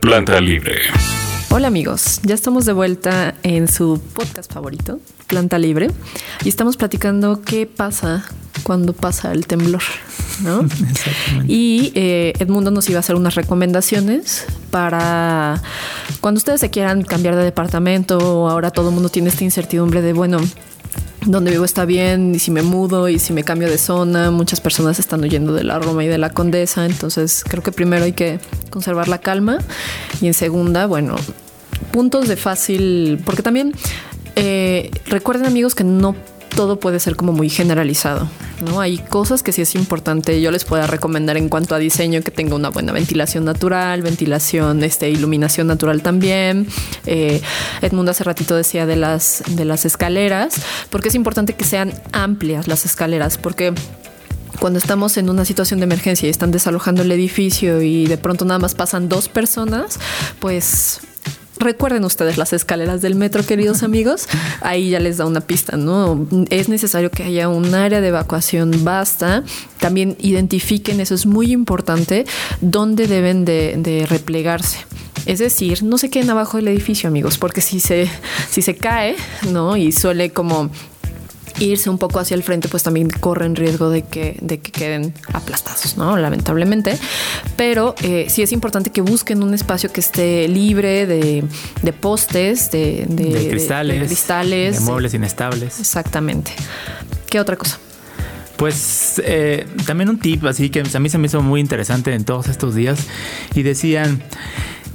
Planta 0.00 0.40
libre. 0.40 0.80
Hola 1.54 1.68
amigos, 1.68 2.20
ya 2.22 2.34
estamos 2.34 2.64
de 2.64 2.72
vuelta 2.72 3.34
en 3.42 3.68
su 3.68 4.00
podcast 4.14 4.50
favorito, 4.50 5.00
Planta 5.26 5.58
Libre, 5.58 5.90
y 6.46 6.48
estamos 6.48 6.78
platicando 6.78 7.42
qué 7.42 7.66
pasa 7.66 8.24
cuando 8.62 8.94
pasa 8.94 9.32
el 9.32 9.46
temblor, 9.46 9.82
¿no? 10.42 10.66
y 11.46 11.92
eh, 11.94 12.32
Edmundo 12.38 12.70
nos 12.70 12.88
iba 12.88 12.96
a 12.96 13.00
hacer 13.00 13.16
unas 13.16 13.34
recomendaciones 13.34 14.46
para 14.70 15.60
cuando 16.22 16.38
ustedes 16.38 16.58
se 16.58 16.70
quieran 16.70 17.02
cambiar 17.02 17.36
de 17.36 17.44
departamento 17.44 18.16
o 18.16 18.48
ahora 18.48 18.70
todo 18.70 18.88
el 18.88 18.94
mundo 18.94 19.10
tiene 19.10 19.28
esta 19.28 19.44
incertidumbre 19.44 20.00
de, 20.00 20.14
bueno, 20.14 20.38
donde 21.26 21.50
vivo 21.50 21.64
está 21.64 21.84
bien 21.84 22.34
y 22.34 22.38
si 22.38 22.50
me 22.50 22.62
mudo 22.62 23.08
y 23.08 23.18
si 23.18 23.32
me 23.32 23.44
cambio 23.44 23.68
de 23.68 23.78
zona, 23.78 24.30
muchas 24.30 24.60
personas 24.60 24.98
están 24.98 25.22
huyendo 25.22 25.52
de 25.52 25.64
la 25.64 25.78
Roma 25.78 26.04
y 26.04 26.08
de 26.08 26.18
la 26.18 26.30
Condesa, 26.30 26.84
entonces 26.86 27.44
creo 27.48 27.62
que 27.62 27.72
primero 27.72 28.04
hay 28.04 28.12
que 28.12 28.40
conservar 28.70 29.08
la 29.08 29.18
calma 29.18 29.58
y 30.20 30.26
en 30.26 30.34
segunda, 30.34 30.86
bueno, 30.86 31.16
puntos 31.92 32.28
de 32.28 32.36
fácil, 32.36 33.20
porque 33.24 33.42
también 33.42 33.72
eh, 34.36 34.90
recuerden 35.06 35.46
amigos 35.46 35.74
que 35.74 35.84
no 35.84 36.16
todo 36.54 36.78
puede 36.78 37.00
ser 37.00 37.16
como 37.16 37.32
muy 37.32 37.48
generalizado, 37.48 38.28
¿no? 38.64 38.80
Hay 38.80 38.98
cosas 38.98 39.42
que 39.42 39.52
sí 39.52 39.62
es 39.62 39.74
importante, 39.74 40.40
yo 40.40 40.50
les 40.50 40.64
puedo 40.64 40.86
recomendar 40.86 41.36
en 41.36 41.48
cuanto 41.48 41.74
a 41.74 41.78
diseño 41.78 42.22
que 42.22 42.30
tenga 42.30 42.54
una 42.54 42.70
buena 42.70 42.92
ventilación 42.92 43.44
natural, 43.44 44.02
ventilación, 44.02 44.82
este, 44.84 45.10
iluminación 45.10 45.66
natural 45.66 46.02
también. 46.02 46.66
Eh, 47.06 47.40
Edmundo 47.80 48.10
hace 48.10 48.24
ratito 48.24 48.54
decía 48.54 48.86
de 48.86 48.96
las, 48.96 49.42
de 49.48 49.64
las 49.64 49.84
escaleras, 49.84 50.54
porque 50.90 51.08
es 51.08 51.14
importante 51.14 51.54
que 51.54 51.64
sean 51.64 51.92
amplias 52.12 52.68
las 52.68 52.84
escaleras, 52.84 53.38
porque 53.38 53.72
cuando 54.60 54.78
estamos 54.78 55.16
en 55.16 55.28
una 55.30 55.44
situación 55.44 55.80
de 55.80 55.84
emergencia 55.84 56.26
y 56.26 56.30
están 56.30 56.50
desalojando 56.50 57.02
el 57.02 57.10
edificio 57.10 57.82
y 57.82 58.06
de 58.06 58.18
pronto 58.18 58.44
nada 58.44 58.58
más 58.58 58.74
pasan 58.74 59.08
dos 59.08 59.28
personas, 59.28 59.98
pues 60.40 61.00
Recuerden 61.62 62.04
ustedes 62.04 62.38
las 62.38 62.52
escaleras 62.52 63.02
del 63.02 63.14
metro, 63.14 63.44
queridos 63.44 63.82
amigos. 63.84 64.26
Ahí 64.60 64.90
ya 64.90 64.98
les 64.98 65.16
da 65.18 65.26
una 65.26 65.40
pista, 65.40 65.76
¿no? 65.76 66.26
Es 66.50 66.68
necesario 66.68 67.10
que 67.10 67.22
haya 67.22 67.48
un 67.48 67.74
área 67.74 68.00
de 68.00 68.08
evacuación 68.08 68.84
basta. 68.84 69.44
También 69.78 70.16
identifiquen, 70.20 71.00
eso 71.00 71.14
es 71.14 71.24
muy 71.24 71.52
importante, 71.52 72.26
dónde 72.60 73.06
deben 73.06 73.44
de, 73.44 74.06
replegarse. 74.08 74.78
Es 75.24 75.38
decir, 75.38 75.84
no 75.84 75.98
se 75.98 76.10
queden 76.10 76.30
abajo 76.30 76.56
del 76.56 76.66
edificio, 76.66 77.08
amigos, 77.08 77.38
porque 77.38 77.60
si 77.60 77.78
se, 77.78 78.10
si 78.50 78.60
se 78.60 78.74
cae, 78.74 79.14
¿no? 79.48 79.76
Y 79.76 79.92
suele 79.92 80.30
como 80.30 80.70
irse 81.58 81.90
un 81.90 81.98
poco 81.98 82.18
hacia 82.18 82.34
el 82.34 82.42
frente, 82.42 82.68
pues 82.68 82.82
también 82.82 83.08
corren 83.10 83.56
riesgo 83.56 83.90
de 83.90 84.02
que, 84.02 84.36
de 84.40 84.58
que 84.58 84.72
queden 84.72 85.14
aplastados, 85.32 85.96
¿no? 85.96 86.16
Lamentablemente. 86.16 86.98
Pero 87.56 87.94
eh, 88.02 88.26
sí 88.28 88.42
es 88.42 88.52
importante 88.52 88.90
que 88.90 89.00
busquen 89.00 89.42
un 89.42 89.54
espacio 89.54 89.92
que 89.92 90.00
esté 90.00 90.48
libre 90.48 91.06
de, 91.06 91.44
postes, 92.00 92.70
de, 92.70 93.06
cristales, 93.50 94.00
de, 94.00 94.06
cristales, 94.06 94.78
de 94.78 94.84
muebles 94.84 95.14
inestables. 95.14 95.80
Exactamente. 95.80 96.52
¿Qué 97.28 97.40
otra 97.40 97.56
cosa? 97.56 97.78
Pues 98.56 99.20
eh, 99.24 99.66
también 99.86 100.08
un 100.08 100.18
tip 100.18 100.44
así 100.44 100.70
que 100.70 100.80
a 100.80 101.00
mí 101.00 101.08
se 101.08 101.18
me 101.18 101.26
hizo 101.26 101.42
muy 101.42 101.60
interesante 101.60 102.14
en 102.14 102.24
todos 102.24 102.48
estos 102.48 102.74
días 102.74 102.98
y 103.54 103.62
decían 103.62 104.22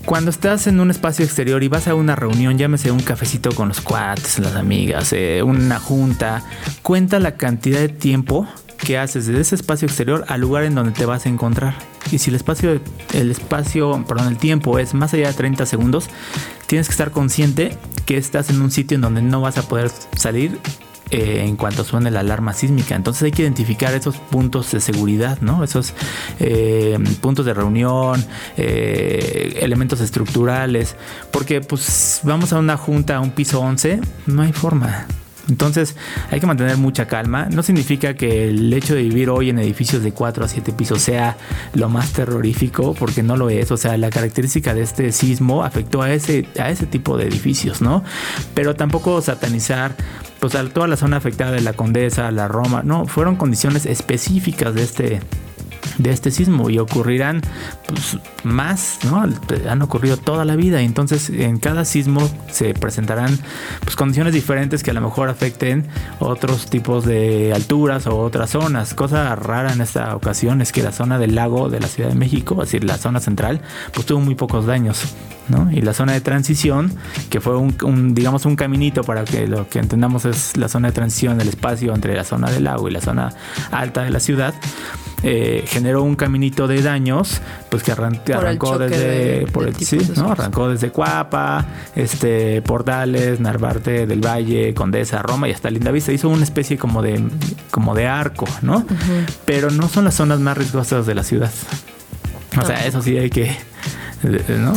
cuando 0.08 0.32
estás 0.32 0.68
en 0.68 0.80
un 0.80 0.90
espacio 0.90 1.26
exterior 1.26 1.62
y 1.64 1.68
vas 1.68 1.90
a 1.90 1.94
una 1.94 2.16
reunión, 2.16 2.58
llámese 2.58 2.92
un 2.92 3.02
cafecito 3.02 3.52
con 3.54 3.68
los 3.68 3.82
cuates, 3.82 4.40
las 4.40 4.56
amigas, 4.56 5.12
eh, 5.12 5.44
una 5.44 5.80
junta, 5.80 6.46
cuenta 6.82 7.20
la 7.20 7.36
cantidad 7.36 7.82
de 7.82 7.90
tiempo 7.90 8.48
que 8.78 8.98
haces 8.98 9.28
desde 9.28 9.42
ese 9.42 9.56
espacio 9.56 9.86
exterior 9.86 10.24
al 10.30 10.40
lugar 10.40 10.64
en 10.64 10.76
donde 10.76 10.94
te 10.94 11.06
vas 11.06 11.26
a 11.26 11.30
encontrar. 11.30 11.76
Y 12.10 12.20
si 12.20 12.30
el 12.30 12.38
espacio, 12.38 12.80
el 13.14 13.32
espacio, 13.32 14.06
perdón, 14.08 14.30
el 14.30 14.38
tiempo 14.38 14.80
es 14.80 14.94
más 14.94 15.14
allá 15.14 15.28
de 15.28 15.34
30 15.34 15.66
segundos, 15.66 16.08
tienes 16.68 16.88
que 16.88 16.94
estar 16.94 17.12
consciente 17.12 17.78
que 18.06 18.16
estás 18.16 18.50
en 18.50 18.62
un 18.62 18.72
sitio 18.72 18.96
en 18.96 19.02
donde 19.02 19.22
no 19.22 19.42
vas 19.42 19.58
a 19.58 19.64
poder 19.64 19.92
salir 20.16 20.58
eh, 21.10 21.44
en 21.46 21.56
cuanto 21.56 21.84
suene 21.84 22.12
la 22.12 22.20
alarma 22.20 22.54
sísmica. 22.54 22.96
Entonces 22.96 23.24
hay 23.24 23.32
que 23.32 23.42
identificar 23.44 23.94
esos 23.94 24.18
puntos 24.18 24.72
de 24.72 24.82
seguridad, 24.82 25.40
¿no? 25.42 25.64
Esos 25.64 25.94
eh, 26.40 26.98
puntos 27.22 27.46
de 27.46 27.54
reunión, 27.54 28.24
eh, 28.58 29.60
elementos 29.62 30.02
estructurales, 30.02 30.96
porque 31.32 31.62
pues 31.62 32.22
vamos 32.24 32.52
a 32.52 32.60
una 32.60 32.78
junta 32.78 33.18
a 33.18 33.20
un 33.22 33.32
piso 33.32 33.62
11, 33.62 34.02
no 34.26 34.42
hay 34.42 34.52
forma. 34.52 35.08
Entonces 35.50 35.96
hay 36.30 36.40
que 36.40 36.48
mantener 36.48 36.78
mucha 36.78 37.08
calma. 37.08 37.48
No 37.50 37.64
significa 37.64 38.16
que 38.16 38.50
el 38.50 38.74
hecho 38.74 38.96
de 38.96 39.04
vivir 39.04 39.30
hoy 39.30 39.50
en 39.50 39.60
edificios 39.60 40.04
de 40.04 40.12
4 40.12 40.44
a 40.44 40.48
7 40.48 40.74
pisos 40.74 41.02
sea 41.02 41.38
lo 41.74 41.90
más 41.90 42.12
terrorífico, 42.12 42.94
porque 42.94 43.24
no 43.24 43.38
lo 43.38 43.50
es. 43.50 43.72
O 43.72 43.78
sea, 43.78 43.98
la 43.98 44.10
característica 44.10 44.74
de 44.74 44.82
este 44.82 45.12
sismo 45.12 45.64
afectó 45.64 46.02
a 46.02 46.12
ese, 46.12 46.48
a 46.60 46.70
ese 46.70 46.86
tipo 46.86 47.18
de 47.18 47.28
edificios, 47.28 47.82
¿no? 47.82 48.04
Pero 48.54 48.76
tampoco 48.76 49.22
satanizar 49.22 49.96
pues 50.40 50.54
toda 50.74 50.88
la 50.88 50.98
zona 50.98 51.18
afectada 51.18 51.52
de 51.52 51.62
la 51.62 51.74
Condesa, 51.74 52.32
la 52.32 52.48
Roma, 52.48 52.82
no, 52.84 53.06
fueron 53.06 53.36
condiciones 53.36 53.86
específicas 53.86 54.76
de 54.76 54.84
este 54.84 55.20
de 55.98 56.12
este 56.12 56.32
sismo 56.32 56.70
y 56.70 56.80
ocurrirán 56.80 57.42
pues, 57.88 58.18
más, 58.44 59.00
¿no? 59.04 59.24
Han 59.70 59.82
ocurrido 59.82 60.18
toda 60.18 60.46
la 60.46 60.56
vida 60.56 60.82
entonces 60.82 61.30
en 61.30 61.58
cada 61.58 61.86
sismo 61.86 62.28
se 62.52 62.74
presentarán 62.74 63.38
pues, 63.84 63.96
condiciones 63.96 64.34
diferentes 64.34 64.84
que 64.84 64.92
a 64.92 64.94
lo 64.94 65.02
mejor 65.02 65.30
afecten 65.30 65.86
otros 66.20 66.70
tipos 66.70 67.06
de 67.06 67.54
alturas 67.54 68.08
o 68.08 68.18
otras 68.18 68.52
zonas. 68.52 68.94
Cosa 68.94 69.36
rara 69.36 69.74
en 69.74 69.82
esta 69.82 70.16
ocasión 70.16 70.62
es 70.62 70.72
que 70.72 70.82
la 70.82 70.92
zona 70.92 71.20
del 71.20 71.36
lago 71.36 71.70
de 71.70 71.80
la 71.80 71.88
Ciudad 71.88 72.10
de 72.10 72.16
México, 72.16 72.56
es 72.56 72.72
decir, 72.72 72.84
la 72.84 72.98
zona 72.98 73.20
central, 73.20 73.62
pues 73.94 74.06
tuvo 74.06 74.22
muy 74.22 74.36
pocos 74.36 74.66
daños. 74.66 75.16
¿no? 75.50 75.72
Y 75.72 75.82
la 75.82 75.94
zona 75.94 76.14
de 76.14 76.22
transición, 76.22 76.92
que 77.30 77.40
fue 77.40 77.56
un, 77.56 78.14
digamos 78.14 78.46
un 78.46 78.56
caminito 78.56 79.04
para 79.04 79.24
que 79.24 79.48
lo 79.48 79.70
que 79.70 79.80
entendamos 79.80 80.26
es 80.26 80.58
la 80.58 80.68
zona 80.68 80.90
de 80.90 80.94
transición, 80.94 81.40
el 81.40 81.48
espacio 81.48 81.94
entre 81.94 82.16
la 82.16 82.24
zona 82.24 82.52
del 82.52 82.66
lago 82.66 82.90
y 82.90 82.92
la 82.92 83.02
zona 83.02 83.34
alta 83.72 84.04
de 84.04 84.10
la 84.10 84.20
ciudad, 84.20 84.54
eh, 85.24 85.64
generó 85.68 86.04
un 86.04 86.16
caminito 86.16 86.68
de 86.68 86.82
daños, 86.82 87.42
pues 87.70 87.84
que 87.84 87.92
arrancó 87.92 88.78
desde 88.78 89.48
por 89.48 89.68
el, 89.68 89.76
sí, 89.76 90.00
¿no? 90.16 90.32
arrancó 90.32 90.70
desde 90.70 90.92
Cuapa, 90.92 91.66
este 91.96 92.62
Portales, 92.62 93.40
Narvarte 93.40 94.06
del 94.06 94.24
Valle, 94.24 94.74
Condesa, 94.74 95.22
Roma 95.22 95.48
y 95.48 95.52
hasta 95.52 95.72
Lindavista. 95.72 96.12
Hizo 96.12 96.30
una 96.30 96.44
especie 96.44 96.78
como 96.78 97.02
de 97.02 97.22
como 97.72 97.96
de 97.96 98.08
arco, 98.08 98.46
¿no? 98.62 98.86
Pero 99.46 99.72
no 99.72 99.90
son 99.90 100.06
las 100.06 100.16
zonas 100.16 100.40
más 100.40 100.58
riesgosas 100.58 101.06
de 101.06 101.16
la 101.16 101.24
ciudad. 101.24 101.52
O 102.62 102.66
sea, 102.66 102.86
eso 102.86 103.02
sí 103.02 103.18
hay 103.18 103.30
que 103.30 103.56
¿no? 104.24 104.74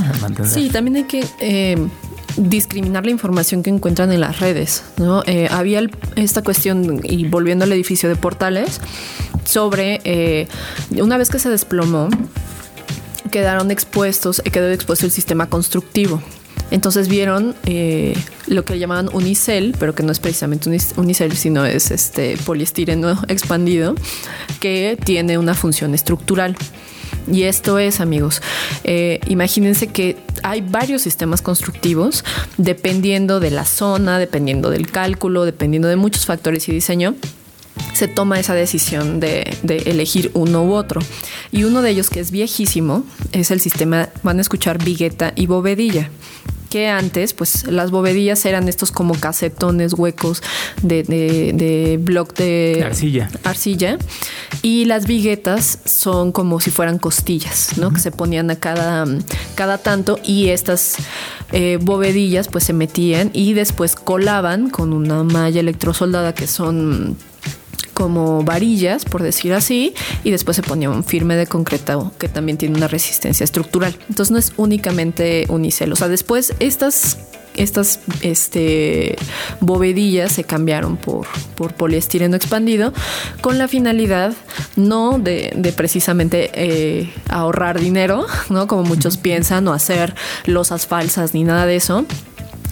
Sí, 0.47 0.69
también 0.71 0.97
hay 0.97 1.05
que 1.05 1.27
eh, 1.41 1.89
discriminar 2.37 3.05
la 3.05 3.11
información 3.11 3.63
que 3.63 3.71
encuentran 3.71 4.13
en 4.13 4.21
las 4.21 4.41
redes. 4.41 4.85
¿no? 4.97 5.23
Eh, 5.27 5.49
había 5.51 5.83
esta 6.17 6.43
cuestión, 6.43 7.01
y 7.05 7.29
volviendo 7.29 7.65
al 7.65 7.73
edificio 7.73 8.09
de 8.09 8.17
portales, 8.17 8.81
sobre 9.45 10.01
eh, 10.05 10.49
una 10.91 11.17
vez 11.17 11.31
que 11.31 11.39
se 11.39 11.49
desplomó, 11.49 12.09
quedaron 13.31 13.71
expuestos, 13.71 14.43
quedó 14.53 14.71
expuesto 14.71 15.07
el 15.07 15.13
sistema 15.13 15.49
constructivo. 15.49 16.23
Entonces 16.71 17.09
vieron 17.09 17.57
eh, 17.67 18.15
lo 18.47 18.65
que 18.65 18.79
llamaban 18.79 19.09
unicel, 19.13 19.75
pero 19.79 19.95
que 19.95 20.03
no 20.03 20.13
es 20.13 20.21
precisamente 20.21 20.71
unicel, 20.97 21.37
sino 21.37 21.65
es 21.67 21.91
este 21.91 22.37
poliestireno 22.45 23.21
expandido, 23.29 23.95
que 24.61 24.97
tiene 25.05 25.37
una 25.37 25.55
función 25.55 25.95
estructural. 25.95 26.57
Y 27.31 27.43
esto 27.43 27.79
es, 27.79 28.01
amigos, 28.01 28.43
eh, 28.85 29.21
imagínense 29.27 29.89
que 29.89 30.17
hay 30.43 30.61
varios 30.61 31.03
sistemas 31.03 31.43
constructivos 31.43 32.25
dependiendo 32.57 33.41
de 33.41 33.51
la 33.51 33.65
zona, 33.65 34.19
dependiendo 34.19 34.71
del 34.71 34.91
cálculo, 34.91 35.45
dependiendo 35.45 35.89
de 35.89 35.97
muchos 35.97 36.27
factores 36.27 36.69
y 36.69 36.73
diseño 36.73 37.15
se 37.95 38.09
toma 38.09 38.39
esa 38.39 38.55
decisión 38.55 39.21
de, 39.21 39.57
de, 39.63 39.79
elegir 39.79 40.31
uno 40.35 40.65
u 40.65 40.73
otro. 40.73 41.01
Y 41.51 41.65
uno 41.65 41.83
de 41.83 41.91
ellos 41.91 42.11
que 42.11 42.21
es 42.21 42.31
viejísimo 42.31 43.05
es 43.33 43.51
el 43.51 43.61
sistema, 43.61 44.09
van 44.23 44.39
a 44.39 44.41
escuchar 44.41 44.83
vigueta 44.83 45.33
y 45.35 45.47
bovedilla 45.47 46.11
que 46.71 46.89
antes, 46.89 47.35
pues 47.35 47.67
las 47.67 47.91
bovedillas 47.91 48.47
eran 48.47 48.69
estos 48.69 48.93
como 48.93 49.15
casetones 49.15 49.93
huecos 49.93 50.43
de, 50.83 51.03
de, 51.03 51.53
de 51.53 51.99
bloc 52.01 52.35
de 52.35 52.83
arcilla. 52.87 53.29
arcilla. 53.45 53.99
Y 54.63 54.87
las 54.87 55.07
viguetas 55.07 55.81
son 55.85 56.33
como 56.33 56.61
si 56.61 56.71
fueran 56.71 56.99
costillas, 56.99 57.77
¿no? 57.77 57.91
Que 57.91 58.01
se 58.01 58.13
ponían 58.13 58.51
a 58.51 58.57
cada, 58.57 59.05
cada 59.57 59.79
tanto 59.79 60.19
y 60.25 60.49
estas 60.49 60.97
eh, 61.53 61.79
bovedillas 61.81 62.49
pues 62.49 62.65
se 62.65 62.73
metían 62.73 63.31
y 63.33 63.53
después 63.53 63.97
colaban 63.97 64.71
con 64.71 64.93
una 64.93 65.25
malla 65.25 65.61
electrosoldada 65.61 66.35
que 66.35 66.47
son 66.47 67.17
como 67.95 68.43
varillas, 68.43 69.05
por 69.05 69.23
decir 69.23 69.53
así, 69.53 69.95
y 70.25 70.31
después 70.31 70.57
se 70.57 70.63
ponía 70.63 70.91
un 70.91 71.05
firme 71.05 71.37
de 71.37 71.47
concreto 71.47 72.13
que 72.19 72.29
también 72.29 72.59
tiene 72.59 72.77
una 72.77 72.89
resistencia 72.89 73.45
estructural. 73.45 73.97
Entonces 74.09 74.31
no 74.31 74.39
es 74.39 74.53
únicamente 74.57 75.47
unicel. 75.49 75.93
O 75.93 75.97
sea, 75.97 76.09
después 76.09 76.55
estas 76.61 77.19
estas 77.57 78.01
este, 78.23 79.17
bovedillas 79.61 80.33
se 80.33 80.45
cambiaron 80.45 80.97
por, 80.97 81.27
por 81.57 81.75
poliestireno 81.75 82.37
expandido 82.37 82.93
con 83.41 83.59
la 83.59 83.69
finalidad 83.69 84.35
no 84.77 85.19
de, 85.19 85.53
de 85.57 85.73
precisamente 85.73 86.51
eh, 86.55 87.13
ahorrar 87.29 87.81
dinero, 87.81 88.27
¿no? 88.49 88.67
Como 88.67 88.85
muchos 88.85 89.17
piensan, 89.17 89.67
o 89.69 89.73
hacer 89.73 90.15
losas 90.47 90.87
falsas 90.87 91.35
ni 91.35 91.45
nada 91.45 91.67
de 91.67 91.77
eso, 91.77 92.05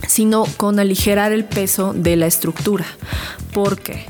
sino 0.07 0.45
con 0.57 0.79
aligerar 0.79 1.33
el 1.33 1.45
peso 1.45 1.93
de 1.93 2.17
la 2.17 2.27
estructura. 2.27 2.87
¿Por 3.53 3.81
qué? 3.81 4.07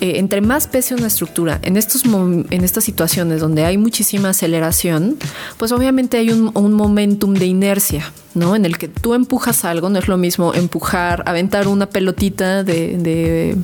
Eh, 0.00 0.18
entre 0.18 0.40
más 0.40 0.66
pese 0.66 0.94
una 0.94 1.06
estructura 1.06 1.58
en, 1.62 1.76
estos 1.76 2.04
en 2.04 2.64
estas 2.64 2.84
situaciones 2.84 3.40
donde 3.40 3.64
hay 3.64 3.78
muchísima 3.78 4.30
aceleración, 4.30 5.16
pues 5.56 5.72
obviamente 5.72 6.18
hay 6.18 6.30
un, 6.30 6.50
un, 6.54 6.72
momentum 6.74 7.34
de 7.34 7.46
inercia, 7.46 8.12
¿no? 8.34 8.56
En 8.56 8.64
el 8.64 8.76
que 8.76 8.88
tú 8.88 9.14
empujas 9.14 9.64
algo, 9.64 9.88
no 9.88 9.98
es 9.98 10.08
lo 10.08 10.18
mismo 10.18 10.52
empujar, 10.54 11.22
aventar 11.26 11.66
una 11.68 11.86
pelotita 11.86 12.62
de, 12.62 12.98
de 12.98 13.56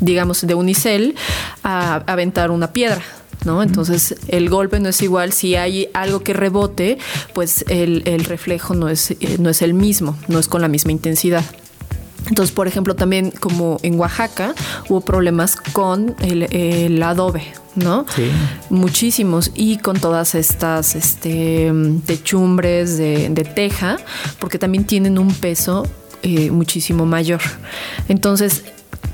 digamos, 0.00 0.46
de 0.46 0.54
unicel 0.54 1.14
a 1.62 2.02
aventar 2.06 2.50
una 2.50 2.72
piedra. 2.72 3.02
¿No? 3.44 3.62
Entonces 3.62 4.16
el 4.26 4.48
golpe 4.50 4.80
no 4.80 4.88
es 4.88 5.00
igual. 5.02 5.32
Si 5.32 5.54
hay 5.54 5.88
algo 5.94 6.24
que 6.24 6.32
rebote, 6.32 6.98
pues 7.32 7.64
el, 7.68 8.02
el 8.06 8.24
reflejo 8.24 8.74
no 8.74 8.88
es, 8.88 9.12
eh, 9.12 9.36
no 9.38 9.50
es 9.50 9.62
el 9.62 9.72
mismo, 9.72 10.18
no 10.26 10.40
es 10.40 10.48
con 10.48 10.62
la 10.62 10.68
misma 10.68 10.90
intensidad. 10.90 11.44
Entonces, 12.28 12.54
por 12.54 12.68
ejemplo, 12.68 12.94
también 12.94 13.30
como 13.30 13.78
en 13.82 13.98
Oaxaca 13.98 14.54
hubo 14.88 15.00
problemas 15.00 15.56
con 15.56 16.16
el, 16.20 16.42
el 16.54 17.02
adobe, 17.02 17.44
¿no? 17.74 18.06
Sí. 18.14 18.30
Muchísimos. 18.70 19.52
Y 19.54 19.78
con 19.78 19.98
todas 19.98 20.34
estas 20.34 20.94
este, 20.94 21.72
techumbres 22.04 22.98
de, 22.98 23.28
de 23.30 23.44
teja, 23.44 23.98
porque 24.38 24.58
también 24.58 24.84
tienen 24.84 25.18
un 25.18 25.32
peso 25.32 25.86
eh, 26.22 26.50
muchísimo 26.50 27.06
mayor. 27.06 27.40
Entonces, 28.08 28.64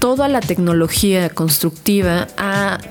toda 0.02 0.26
la 0.26 0.40
tecnología 0.40 1.30
constructiva 1.30 2.26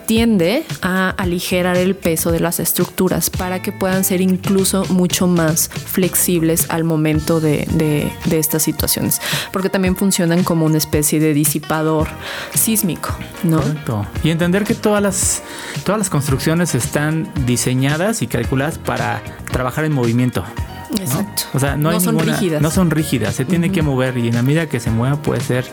tiende 0.06 0.64
a 0.82 1.10
aligerar 1.10 1.76
el 1.76 1.94
peso 1.94 2.32
de 2.32 2.40
las 2.40 2.62
estructuras 2.62 3.30
para 3.30 3.62
que 3.62 3.74
puedan 3.74 4.06
ser 4.06 4.22
incluso 4.22 4.86
mucho 4.86 5.28
más 5.28 5.68
flexibles 5.68 6.70
al 6.70 6.86
momento 6.86 7.42
de, 7.42 7.68
de, 7.74 8.10
de 8.24 8.40
estas 8.40 8.64
situaciones, 8.64 9.20
porque 9.52 9.68
también 9.68 9.98
funcionan 9.98 10.46
como 10.46 10.66
una 10.66 10.78
especie 10.78 11.20
de 11.20 11.34
disipador 11.34 12.08
sísmico, 12.54 13.10
¿no? 13.44 13.58
Correcto. 13.58 14.08
Y 14.24 14.30
entender 14.30 14.64
que 14.64 14.74
todas 14.74 15.04
las, 15.04 15.44
todas 15.84 16.00
las 16.00 16.10
construcciones 16.10 16.76
están 16.76 17.30
diseñadas 17.46 18.22
y 18.22 18.28
calculadas 18.28 18.78
para 18.78 19.22
trabajar 19.52 19.84
en 19.84 19.92
movimiento. 19.92 20.46
Exacto. 21.00 21.44
¿no? 21.54 21.58
O 21.58 21.60
sea, 21.60 21.78
no, 21.78 22.00
son 22.00 22.16
ninguna- 22.18 22.34
rígidas. 22.38 22.62
No 22.62 22.72
son 22.72 22.92
rígidas, 22.92 23.36
se 23.36 23.46
tiene 23.46 23.72
que 23.72 23.82
mover 23.82 24.18
y 24.18 24.28
en 24.28 24.36
la 24.36 24.42
medida 24.42 24.68
que 24.68 24.80
se 24.80 24.90
mueva 24.92 25.22
puede 25.22 25.42
ser 25.42 25.66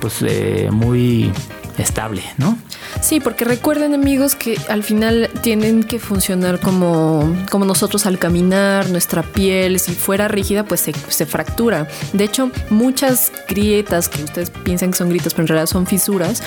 pues 0.00 0.16
eh, 0.22 0.68
muy 0.72 1.32
estable, 1.78 2.22
¿no? 2.38 2.56
Sí, 3.00 3.18
porque 3.18 3.44
recuerden 3.44 3.94
amigos 3.94 4.36
que 4.36 4.56
al 4.68 4.84
final 4.84 5.28
tienen 5.42 5.82
que 5.82 5.98
funcionar 5.98 6.60
como, 6.60 7.34
como 7.50 7.64
nosotros 7.64 8.06
al 8.06 8.18
caminar, 8.18 8.88
nuestra 8.90 9.22
piel, 9.24 9.80
si 9.80 9.92
fuera 9.92 10.28
rígida 10.28 10.64
pues 10.64 10.80
se, 10.80 10.92
se 11.08 11.26
fractura. 11.26 11.88
De 12.12 12.22
hecho, 12.24 12.50
muchas 12.70 13.32
grietas 13.48 14.08
que 14.08 14.22
ustedes 14.22 14.50
piensan 14.50 14.92
que 14.92 14.98
son 14.98 15.08
grietas, 15.08 15.34
pero 15.34 15.42
en 15.44 15.48
realidad 15.48 15.66
son 15.66 15.86
fisuras, 15.86 16.42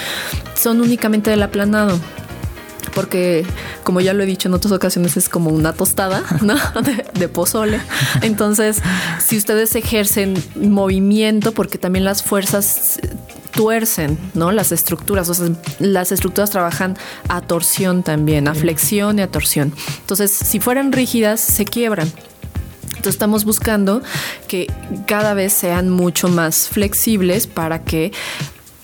son 0.56 0.80
únicamente 0.80 1.30
del 1.30 1.44
aplanado. 1.44 2.00
Porque, 2.94 3.46
como 3.84 4.02
ya 4.02 4.14
lo 4.14 4.24
he 4.24 4.26
dicho 4.26 4.48
en 4.48 4.54
otras 4.54 4.72
ocasiones, 4.72 5.18
es 5.18 5.30
como 5.30 5.50
una 5.50 5.74
tostada, 5.74 6.24
¿no? 6.42 6.56
De, 6.82 7.06
de 7.14 7.28
pozole. 7.28 7.80
Entonces, 8.22 8.82
si 9.24 9.38
ustedes 9.38 9.76
ejercen 9.76 10.36
movimiento, 10.56 11.52
porque 11.52 11.78
también 11.78 12.06
las 12.06 12.24
fuerzas 12.24 13.00
tuercen, 13.52 14.18
¿no? 14.36 14.52
Las 14.52 14.72
estructuras, 14.72 15.30
o 15.30 15.34
sea, 15.34 15.50
las 15.80 16.12
estructuras 16.12 16.52
trabajan 16.52 16.98
a 17.28 17.42
torsión 17.42 18.04
también, 18.04 18.48
a 18.48 18.54
flexión 18.54 19.20
y 19.20 19.24
a 19.24 19.28
torsión. 19.28 19.74
Entonces, 20.02 20.32
si 20.32 20.60
fueran 20.60 20.92
rígidas, 20.92 21.40
se 21.40 21.66
quiebran. 21.66 22.12
Entonces 22.98 23.16
estamos 23.16 23.46
buscando 23.46 24.02
que 24.48 24.72
cada 25.06 25.34
vez 25.34 25.54
sean 25.54 25.90
mucho 25.90 26.30
más 26.30 26.68
flexibles 26.68 27.46
para 27.48 27.84
que 27.84 28.12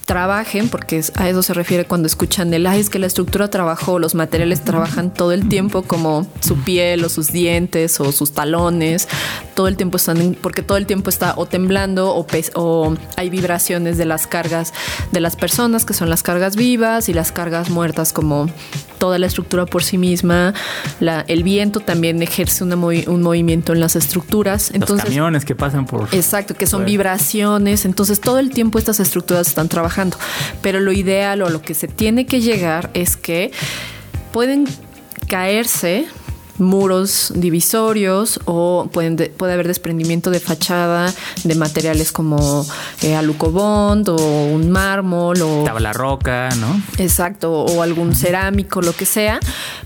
trabajen, 0.06 0.68
porque 0.70 1.02
a 1.16 1.30
eso 1.30 1.42
se 1.44 1.54
refiere 1.54 1.86
cuando 1.86 2.08
escuchan 2.08 2.54
el, 2.54 2.68
ay, 2.68 2.82
es 2.82 2.90
que 2.90 3.00
la 3.00 3.08
estructura 3.08 3.50
trabajó, 3.50 4.00
los 4.00 4.16
materiales 4.16 4.62
trabajan 4.62 5.14
todo 5.14 5.32
el 5.32 5.48
tiempo, 5.48 5.84
como 5.84 6.28
su 6.42 6.58
piel 6.58 7.06
o 7.06 7.10
sus 7.10 7.32
dientes 7.32 8.00
o 8.02 8.12
sus 8.12 8.34
talones, 8.34 9.08
todo 9.56 9.68
el 9.70 9.78
tiempo 9.78 9.96
están, 9.98 10.36
porque 10.42 10.62
todo 10.62 10.78
el 10.78 10.86
tiempo 10.88 11.10
está 11.10 11.34
o 11.38 11.46
temblando 11.46 12.14
o, 12.56 12.96
hay 13.16 13.30
vibraciones 13.30 13.98
de 13.98 14.06
las 14.06 14.28
cargas 14.28 14.74
de 15.12 15.20
las 15.22 15.36
personas, 15.36 15.86
que 15.86 15.94
son 15.94 16.10
las 16.10 16.22
cargas 16.22 16.56
vivas 16.56 17.08
y 17.08 17.14
las 17.14 17.32
cargas 17.32 17.70
muertas, 17.70 18.12
como 18.12 18.50
toda 18.98 19.18
la 19.20 19.28
estructura 19.28 19.66
por 19.66 19.84
sí 19.84 19.98
misma. 19.98 20.54
La- 21.00 21.24
el 21.28 21.44
viento 21.44 21.80
también 21.80 22.22
ejerce 22.22 22.64
una 22.64 22.76
movi- 22.76 23.08
un 23.08 23.22
movimiento 23.22 23.72
en 23.74 23.80
las 23.80 23.96
estructuras. 23.96 24.70
Los 24.70 24.76
Entonces, 24.76 25.06
camiones 25.06 25.46
que 25.46 25.56
pasan 25.56 25.86
por... 25.86 26.08
Exacto, 26.14 26.56
que 26.56 26.68
son 26.68 26.86
vibraciones. 26.86 27.86
Entonces, 27.86 28.20
todo 28.20 28.40
el 28.40 28.50
tiempo 28.50 28.80
estas 28.80 29.00
estructuras 29.00 29.48
están 29.48 29.70
trabajando. 29.70 29.93
Pero 30.62 30.80
lo 30.80 30.92
ideal 30.92 31.42
o 31.42 31.50
lo 31.50 31.62
que 31.62 31.74
se 31.74 31.88
tiene 31.88 32.26
que 32.26 32.42
llegar 32.42 32.90
es 32.94 33.18
que 33.18 33.52
pueden 34.32 34.66
caerse 35.28 36.06
muros 36.60 37.32
divisorios 37.36 38.40
o 38.46 38.88
pueden 38.92 39.16
de- 39.16 39.30
puede 39.30 39.54
haber 39.54 39.68
desprendimiento 39.68 40.30
de 40.30 40.40
fachada 40.40 41.14
de 41.44 41.56
materiales 41.56 42.12
como 42.12 42.66
eh, 43.02 43.16
alucobond 43.16 44.08
o 44.10 44.16
un 44.46 44.70
mármol 44.72 45.42
o 45.42 45.64
Tabla 45.64 45.94
roca, 45.94 46.50
¿no? 46.60 46.82
Exacto, 46.98 47.52
o 47.52 47.82
algún 47.82 48.16
cerámico, 48.16 48.82
lo 48.82 48.94
que 48.96 49.06
sea, 49.06 49.40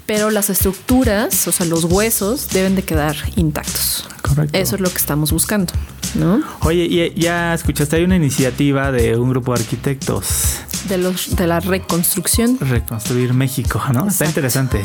pero 0.06 0.30
las 0.30 0.50
estructuras, 0.50 1.48
o 1.48 1.52
sea, 1.52 1.66
los 1.66 1.86
huesos 1.86 2.50
deben 2.50 2.76
de 2.76 2.84
quedar 2.84 3.16
intactos. 3.36 4.06
Correcto. 4.22 4.58
Eso 4.58 4.76
es 4.76 4.82
lo 4.82 4.90
que 4.90 4.98
estamos 4.98 5.32
buscando, 5.32 5.72
¿no? 6.16 6.42
Oye, 6.62 6.86
y- 6.86 7.20
ya 7.20 7.54
escuchaste, 7.54 7.96
hay 7.96 8.04
una 8.04 8.18
iniciativa 8.18 8.92
de 8.92 9.16
un 9.18 9.30
grupo 9.30 9.54
de 9.54 9.62
arquitectos, 9.62 10.58
De 10.90 10.98
los 10.98 11.36
de 11.36 11.48
la 11.48 11.60
reconstrucción. 11.62 12.58
Reconstruir 12.60 13.34
México, 13.34 13.82
¿no? 13.94 14.08
Está 14.08 14.26
interesante, 14.26 14.82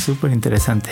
súper 0.00 0.32
interesante. 0.32 0.90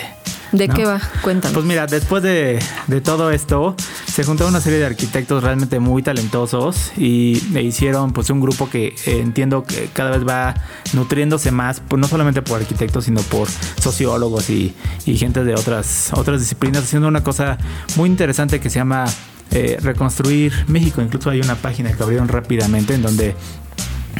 ¿De 0.51 0.67
¿no? 0.67 0.73
qué 0.73 0.85
va? 0.85 0.99
Cuéntanos. 1.21 1.53
Pues 1.53 1.65
mira, 1.65 1.87
después 1.87 2.21
de, 2.23 2.59
de 2.87 3.01
todo 3.01 3.31
esto, 3.31 3.75
se 4.05 4.23
juntó 4.23 4.47
una 4.47 4.59
serie 4.59 4.79
de 4.79 4.85
arquitectos 4.85 5.43
realmente 5.43 5.79
muy 5.79 6.03
talentosos 6.03 6.91
y 6.97 7.41
e 7.55 7.61
hicieron 7.61 8.11
pues 8.11 8.29
un 8.29 8.41
grupo 8.41 8.69
que 8.69 8.87
eh, 8.87 9.19
entiendo 9.21 9.63
que 9.63 9.89
cada 9.93 10.11
vez 10.11 10.27
va 10.27 10.53
nutriéndose 10.93 11.51
más, 11.51 11.81
pues, 11.87 11.99
no 11.99 12.07
solamente 12.07 12.41
por 12.41 12.59
arquitectos, 12.59 13.05
sino 13.05 13.21
por 13.21 13.47
sociólogos 13.79 14.49
y, 14.49 14.75
y 15.05 15.17
gente 15.17 15.43
de 15.45 15.53
otras, 15.53 16.11
otras 16.13 16.41
disciplinas, 16.41 16.83
haciendo 16.83 17.07
una 17.07 17.23
cosa 17.23 17.57
muy 17.95 18.09
interesante 18.09 18.59
que 18.59 18.69
se 18.69 18.79
llama 18.79 19.05
eh, 19.51 19.77
reconstruir 19.81 20.53
México. 20.67 21.01
Incluso 21.01 21.29
hay 21.29 21.39
una 21.39 21.55
página 21.55 21.93
que 21.93 22.03
abrieron 22.03 22.27
rápidamente 22.27 22.93
en 22.93 23.01
donde 23.01 23.35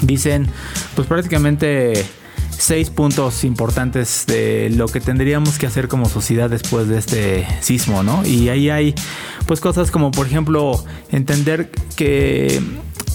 dicen, 0.02 0.48
pues 0.96 1.08
prácticamente 1.08 2.06
seis 2.62 2.92
puntos 2.92 3.44
importantes 3.44 4.26
de 4.28 4.70
lo 4.70 4.86
que 4.88 5.02
tendríamos 5.02 5.58
que 5.58 5.66
hacer 5.66 5.88
como 5.88 6.08
sociedad 6.08 6.48
después 6.48 6.88
de 6.88 7.00
este 7.00 7.48
sismo, 7.60 8.04
¿no? 8.04 8.24
Y 8.24 8.50
ahí 8.50 8.70
hay 8.70 8.94
pues 9.48 9.60
cosas 9.60 9.90
como 9.90 10.12
por 10.12 10.28
ejemplo 10.28 10.84
entender 11.10 11.72
que 11.96 12.62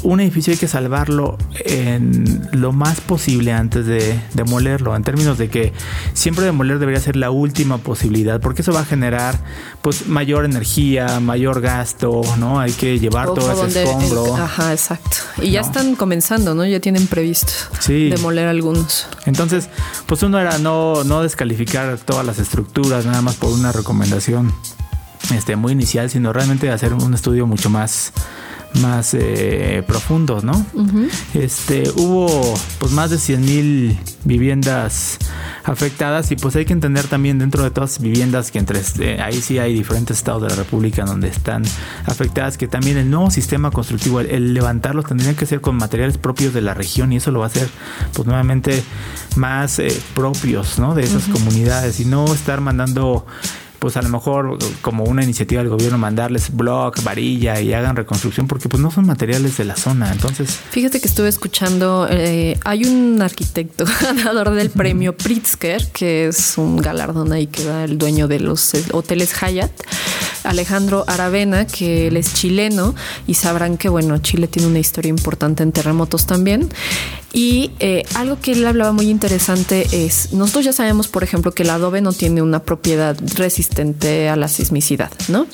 un 0.07 0.21
edificio 0.21 0.53
hay 0.53 0.59
que 0.59 0.69
salvarlo 0.69 1.37
en 1.65 2.49
lo 2.53 2.73
más 2.73 3.01
posible 3.01 3.53
antes 3.53 3.87
de 3.87 4.19
demolerlo, 4.35 4.95
en 4.95 5.03
términos 5.03 5.37
de 5.37 5.49
que 5.49 5.73
siempre 6.15 6.45
demoler 6.45 6.79
debería 6.79 7.01
ser 7.01 7.17
la 7.17 7.31
última 7.31 7.79
posibilidad, 7.79 8.41
porque 8.41 8.63
eso 8.63 8.73
va 8.73 8.81
a 8.81 8.85
generar 8.85 9.39
pues 9.83 10.07
mayor 10.07 10.45
energía, 10.45 11.19
mayor 11.19 11.61
gasto, 11.61 12.23
¿no? 12.39 12.61
Hay 12.61 12.73
que 12.73 13.01
llevar 13.01 13.27
todo 13.35 13.67
ese 13.67 13.83
escombro. 13.83 14.37
ajá, 14.37 14.73
exacto. 14.73 15.17
Y 15.43 15.51
ya 15.51 15.61
están 15.61 15.97
comenzando, 15.97 16.55
¿no? 16.55 16.65
Ya 16.65 16.79
tienen 16.79 17.09
previsto 17.09 17.53
demoler 17.89 18.47
algunos. 18.47 19.09
Entonces, 19.25 19.69
pues 20.07 20.23
uno 20.23 20.39
era 20.39 20.59
no, 20.59 21.03
no 21.03 21.23
descalificar 21.23 21.99
todas 21.99 22.25
las 22.25 22.39
estructuras 22.39 23.07
nada 23.07 23.23
más 23.23 23.35
por 23.35 23.51
una 23.51 23.73
recomendación 23.73 24.53
este, 25.35 25.57
muy 25.57 25.73
inicial, 25.73 26.09
sino 26.11 26.33
realmente 26.33 26.71
hacer 26.71 26.95
un 26.95 27.13
estudio 27.13 27.47
mucho 27.47 27.71
más 27.71 28.13
más 28.81 29.15
eh, 29.15 29.83
profundos, 29.87 30.45
¿no? 30.45 30.65
Este, 31.35 31.91
hubo 31.97 32.55
pues 32.79 32.93
más 32.93 33.11
de 33.11 33.19
100 33.19 33.41
mil 33.41 33.99
viviendas 34.25 35.19
afectadas 35.65 36.31
y 36.31 36.37
pues 36.37 36.55
hay 36.57 36.65
que 36.65 36.73
entender 36.73 37.07
también 37.07 37.39
dentro 37.39 37.63
de 37.63 37.71
todas 37.71 37.93
las 37.93 38.01
viviendas 38.01 38.51
que 38.51 38.59
entre 38.59 38.79
este, 38.79 39.21
ahí 39.21 39.41
sí 39.41 39.59
hay 39.59 39.75
diferentes 39.75 40.19
estados 40.19 40.43
de 40.43 40.49
la 40.49 40.55
República 40.55 41.05
donde 41.05 41.29
están 41.29 41.63
afectadas 42.05 42.57
que 42.57 42.69
también 42.69 42.97
el 42.97 43.11
nuevo 43.11 43.31
sistema 43.31 43.71
constructivo 43.71 44.21
el, 44.21 44.55
levantarlos 44.55 45.07
tendría 45.07 45.35
que 45.35 45.47
ser 45.47 45.61
con 45.61 45.77
materiales 45.77 46.19
propios 46.19 46.55
de 46.55 46.61
la 46.61 46.75
región 46.75 47.13
y 47.13 47.17
eso 47.17 47.31
lo 47.31 47.41
va 47.41 47.47
a 47.47 47.49
hacer 47.49 47.69
pues 48.13 48.27
nuevamente 48.27 48.83
más 49.37 49.79
eh, 49.79 49.89
propios, 50.15 50.79
¿no? 50.79 50.95
De 50.95 51.03
esas 51.03 51.25
comunidades 51.25 52.01
y 52.01 52.05
no 52.05 52.33
estar 52.33 52.61
mandando 52.61 53.27
pues 53.79 53.97
a 53.97 54.03
lo 54.03 54.09
mejor 54.09 54.59
como 54.83 55.05
una 55.05 55.23
iniciativa 55.23 55.63
del 55.63 55.71
gobierno 55.71 55.99
mandarles 55.99 56.55
block, 56.55 57.03
varilla 57.03 57.61
y 57.61 57.73
hagan 57.73 57.97
reconstrucción 57.97 58.47
porque 58.47 58.69
pues 58.69 58.83
no 58.83 58.91
son 58.91 59.07
materiales 59.07 59.57
de 59.57 59.65
la 59.65 59.77
zona. 59.77 60.13
Entonces, 60.13 60.59
fíjate 60.71 61.01
que 61.01 61.07
estuve 61.07 61.29
escuchando, 61.29 62.07
eh, 62.11 62.59
hay 62.65 62.85
un 62.85 63.21
arquitecto 63.23 63.85
ganador 64.03 64.51
del 64.51 64.71
premio 64.71 65.17
Pritzker, 65.17 65.87
que 65.89 66.29
es 66.29 66.59
un 66.59 66.77
galardón 66.77 67.33
ahí 67.33 67.47
que 67.47 67.65
da 67.65 67.85
el 67.85 67.99
dueño 67.99 68.29
de 68.29 68.41
los 68.41 68.75
eh, 68.75 68.85
hoteles 68.93 69.35
Hyatt, 69.41 69.73
Alejandro 70.45 71.05
Aravena, 71.07 71.67
que 71.67 72.09
él 72.09 72.17
es 72.17 72.35
chileno 72.35 72.95
y 73.27 73.35
sabrán 73.35 73.77
que 73.77 73.89
bueno, 73.89 74.19
Chile 74.19 74.47
tiene 74.47 74.69
una 74.69 74.79
historia 74.79 75.11
importante 75.11 75.63
en 75.63 75.73
terremotos 75.73 76.27
también. 76.27 76.69
Y 77.33 77.73
eh, 77.81 78.05
algo 78.15 78.41
que 78.41 78.53
él 78.53 78.67
hablaba 78.67 78.93
muy 78.93 79.11
interesante 79.11 79.87
es, 79.93 80.33
nosotros 80.33 80.65
ya 80.65 80.73
sabemos, 80.73 81.09
por 81.09 81.23
ejemplo, 81.23 81.53
que 81.53 81.65
el 81.65 81.71
adobe 81.71 82.01
no 82.01 82.15
tiene 82.15 82.41
una 82.41 82.61
propiedad 82.61 83.15
resistente 83.35 83.66
a 83.71 84.37
la 84.37 84.49
sismicidad, 84.49 85.11
¿no? 85.29 85.47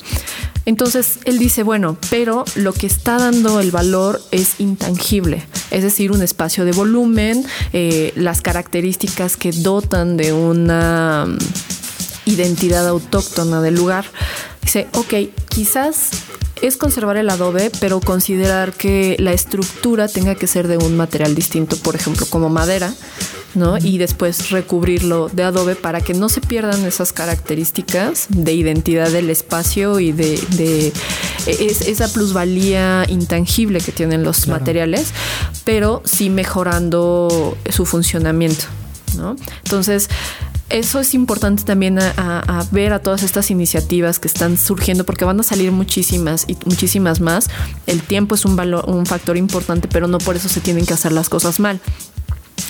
Entonces 0.65 1.19
él 1.25 1.39
dice, 1.39 1.63
bueno, 1.63 1.97
pero 2.09 2.45
lo 2.55 2.71
que 2.73 2.87
está 2.87 3.17
dando 3.17 3.59
el 3.59 3.71
valor 3.71 4.21
es 4.31 4.59
intangible, 4.59 5.45
es 5.71 5.83
decir, 5.83 6.11
un 6.11 6.21
espacio 6.21 6.63
de 6.63 6.71
volumen, 6.71 7.45
eh, 7.73 8.13
las 8.15 8.41
características 8.41 9.35
que 9.35 9.51
dotan 9.51 10.15
de 10.15 10.31
una 10.31 11.25
mm, 11.27 11.37
identidad 12.25 12.87
autóctona 12.87 13.61
del 13.61 13.75
lugar. 13.75 14.05
Dice, 14.61 14.87
ok, 14.93 15.13
quizás 15.49 16.11
es 16.61 16.77
conservar 16.77 17.17
el 17.17 17.29
adobe, 17.29 17.69
pero 17.81 17.99
considerar 17.99 18.71
que 18.71 19.17
la 19.19 19.33
estructura 19.33 20.07
tenga 20.07 20.35
que 20.35 20.47
ser 20.47 20.69
de 20.69 20.77
un 20.77 20.95
material 20.95 21.35
distinto, 21.35 21.75
por 21.75 21.95
ejemplo, 21.95 22.25
como 22.29 22.47
madera, 22.47 22.93
¿no? 23.55 23.77
Y 23.77 23.97
después 23.97 24.49
recubrirlo 24.49 25.29
de 25.29 25.43
adobe 25.43 25.75
para 25.75 26.01
que 26.01 26.13
no 26.13 26.29
se 26.29 26.41
pierdan 26.41 26.85
esas 26.85 27.13
características 27.13 28.27
de 28.29 28.53
identidad 28.53 29.09
del 29.09 29.29
espacio 29.29 29.99
y 29.99 30.11
de, 30.11 30.91
esa 31.45 32.07
plusvalía 32.11 33.05
intangible 33.07 33.79
que 33.79 33.91
tienen 33.91 34.23
los 34.23 34.47
materiales, 34.47 35.11
pero 35.65 36.01
sí 36.05 36.29
mejorando 36.29 37.57
su 37.69 37.85
funcionamiento, 37.85 38.65
¿no? 39.17 39.35
Entonces, 39.63 40.09
eso 40.69 40.99
es 40.99 41.13
importante 41.13 41.63
también 41.63 41.99
a, 41.99 42.65
ver 42.71 42.93
a 42.93 42.99
todas 42.99 43.21
estas 43.21 43.51
iniciativas 43.51 44.17
que 44.19 44.27
están 44.27 44.57
surgiendo 44.57 45.03
porque 45.03 45.25
van 45.25 45.39
a 45.39 45.43
salir 45.43 45.71
muchísimas 45.71 46.45
y 46.47 46.57
muchísimas 46.65 47.19
más. 47.19 47.49
El 47.85 48.01
tiempo 48.01 48.33
es 48.33 48.45
un 48.45 48.55
valor, 48.55 48.85
un 48.87 49.05
factor 49.05 49.37
importante, 49.37 49.87
pero 49.87 50.07
no 50.07 50.17
por 50.17 50.35
eso 50.35 50.49
se 50.49 50.61
tienen 50.61 50.85
que 50.85 50.93
hacer 50.93 51.11
las 51.11 51.29
cosas 51.29 51.59
mal 51.59 51.79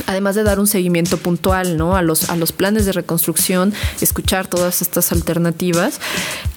además 0.07 0.35
de 0.35 0.43
dar 0.43 0.59
un 0.59 0.67
seguimiento 0.67 1.17
puntual 1.17 1.77
¿no? 1.77 1.95
a, 1.95 2.01
los, 2.01 2.29
a 2.29 2.35
los 2.35 2.51
planes 2.51 2.85
de 2.85 2.91
reconstrucción, 2.91 3.73
escuchar 4.01 4.47
todas 4.47 4.81
estas 4.81 5.11
alternativas 5.11 5.99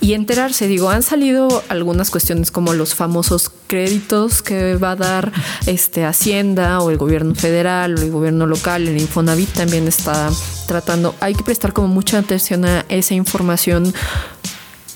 y 0.01 0.15
enterarse. 0.15 0.67
Digo, 0.69 0.91
han 0.91 1.03
salido 1.03 1.63
algunas 1.69 2.11
cuestiones 2.11 2.51
como 2.51 2.73
los 2.73 2.95
famosos 2.95 3.51
créditos 3.67 4.43
que 4.43 4.77
va 4.77 4.93
a 4.93 4.97
dar 4.97 5.33
este, 5.67 6.05
Hacienda 6.05 6.81
o 6.81 6.91
el 6.91 6.99
gobierno 6.99 7.35
federal 7.35 7.97
o 7.97 8.03
el 8.03 8.11
gobierno 8.11 8.47
local, 8.47 8.87
el 8.87 9.01
Infonavit 9.01 9.53
también 9.53 9.89
está 9.89 10.31
tratando. 10.67 11.15
Hay 11.21 11.35
que 11.35 11.43
prestar 11.43 11.73
como 11.73 11.89
mucha 11.89 12.19
atención 12.19 12.65
a 12.65 12.85
esa 12.89 13.15
información 13.15 13.95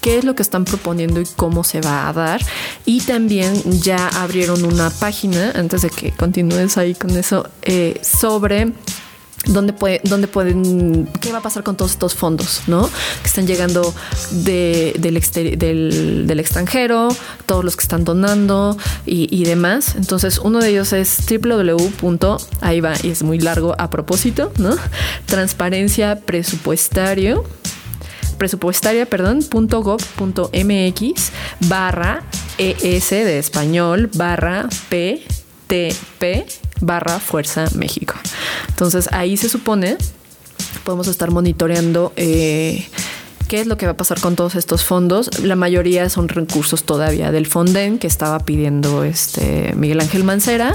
qué 0.01 0.19
es 0.19 0.25
lo 0.25 0.35
que 0.35 0.43
están 0.43 0.65
proponiendo 0.65 1.21
y 1.21 1.27
cómo 1.37 1.65
se 1.65 1.81
va 1.81 2.09
a 2.09 2.13
dar. 2.13 2.41
Y 2.85 3.01
también 3.03 3.55
ya 3.81 4.09
abrieron 4.09 4.65
una 4.65 4.91
página, 4.91 5.53
antes 5.55 5.83
de 5.83 5.91
que 5.91 6.13
continúes 6.13 6.77
ahí 6.77 6.95
con 6.95 7.11
eso, 7.17 7.49
eh, 7.63 8.01
sobre 8.03 8.73
dónde, 9.47 9.73
puede, 9.73 10.01
dónde 10.05 10.29
pueden, 10.29 11.09
qué 11.21 11.33
va 11.33 11.39
a 11.39 11.43
pasar 11.43 11.63
con 11.63 11.77
todos 11.77 11.93
estos 11.93 12.15
fondos, 12.15 12.63
¿no? 12.67 12.89
Que 13.23 13.27
están 13.27 13.47
llegando 13.47 13.95
del, 14.31 15.01
del, 15.01 16.41
extranjero, 16.41 17.09
todos 17.47 17.65
los 17.65 17.77
que 17.77 17.83
están 17.83 18.05
donando 18.05 18.77
y, 19.07 19.45
demás. 19.45 19.95
Entonces, 19.97 20.39
uno 20.39 20.61
de 20.61 20.71
ellos 20.71 20.93
es 20.93 21.19
www. 21.29 22.37
Ahí 22.61 22.81
va, 22.81 22.95
y 23.03 23.11
es 23.11 23.23
muy 23.23 23.39
largo 23.39 23.75
a 23.79 23.91
propósito, 23.91 24.53
¿no? 24.59 24.77
Transparencia 25.27 26.21
presupuestario 26.21 27.45
presupuestaria, 28.41 29.05
perdón, 29.05 29.41
.gov.mx 29.51 31.33
barra 31.69 32.23
ES 32.57 33.11
de 33.11 33.39
español 33.39 34.09
barra 34.15 34.67
PTP 34.89 36.49
barra 36.81 37.21
Fuerza 37.21 37.67
México. 37.77 38.15
Entonces 38.69 39.11
ahí 39.13 39.37
se 39.37 39.51
supone 39.51 39.99
podemos 40.85 41.07
estar 41.07 41.31
monitoreando 41.31 42.15
eh, 42.17 42.89
qué 43.47 43.61
es 43.61 43.67
lo 43.67 43.77
que 43.77 43.85
va 43.85 43.93
a 43.93 43.97
pasar 43.99 44.19
con 44.21 44.37
todos 44.37 44.55
estos 44.55 44.85
fondos. 44.85 45.41
La 45.41 45.55
mayoría 45.55 46.09
son 46.09 46.29
recursos 46.29 46.85
todavía 46.85 47.33
del 47.33 47.47
Fonden 47.47 47.99
que 47.99 48.07
estaba 48.07 48.41
pidiendo 48.41 49.05
este 49.05 49.75
Miguel 49.77 50.01
Ángel 50.01 50.25
Mancera 50.25 50.75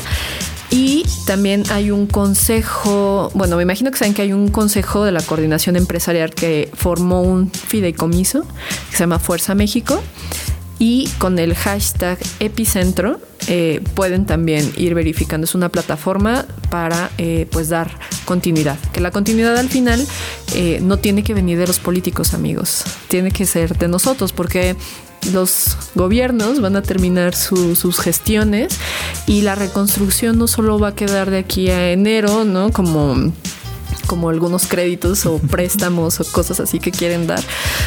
y 0.76 1.06
también 1.26 1.64
hay 1.70 1.90
un 1.90 2.06
consejo, 2.06 3.32
bueno, 3.34 3.56
me 3.56 3.64
imagino 3.64 3.92
que 3.92 3.98
saben 3.98 4.14
que 4.14 4.24
hay 4.24 4.34
un 4.34 4.50
consejo 4.50 5.06
de 5.06 5.14
la 5.14 5.22
coordinación 5.22 5.78
empresarial 5.78 6.32
que 6.32 6.70
formó 6.74 7.22
un 7.22 7.50
fideicomiso 7.50 8.42
que 8.90 8.98
se 8.98 9.00
llama 9.00 9.18
Fuerza 9.20 9.56
México 9.56 10.04
y 10.78 11.08
con 11.18 11.40
el 11.40 11.56
hashtag 11.56 12.20
epicentro 12.42 13.22
eh, 13.48 13.82
pueden 13.94 14.26
también 14.26 14.70
ir 14.76 14.96
verificando. 14.96 15.46
Es 15.46 15.56
una 15.56 15.70
plataforma 15.70 16.46
para 16.70 17.10
eh, 17.18 17.48
pues 17.52 17.70
dar 17.70 17.98
continuidad. 18.26 18.78
Que 18.92 19.00
la 19.00 19.12
continuidad 19.12 19.56
al 19.58 19.70
final 19.70 20.06
eh, 20.56 20.80
no 20.82 20.98
tiene 20.98 21.24
que 21.24 21.34
venir 21.34 21.58
de 21.58 21.68
los 21.68 21.80
políticos, 21.80 22.34
amigos. 22.34 22.84
Tiene 23.08 23.32
que 23.32 23.46
ser 23.46 23.78
de 23.78 23.88
nosotros 23.88 24.34
porque 24.34 24.76
los 25.34 25.78
gobiernos 25.96 26.62
van 26.62 26.76
a 26.76 26.82
terminar 26.82 27.36
sus 27.36 28.00
gestiones 28.00 28.80
y 29.28 29.42
la 29.42 29.56
reconstrucción 29.56 30.38
no 30.38 30.48
solo 30.48 30.80
va 30.80 30.90
a 30.90 30.96
quedar 30.96 31.30
de 31.30 31.40
aquí 31.40 31.70
a 31.70 31.92
enero, 31.92 32.46
¿no? 32.46 32.72
Como 32.72 33.32
como 34.08 34.30
algunos 34.30 34.68
créditos 34.68 35.26
o 35.26 35.40
préstamos 35.52 36.20
o 36.20 36.26
cosas 36.32 36.60
así 36.60 36.80
que 36.80 36.92
quieren 36.92 37.28
dar, 37.28 37.42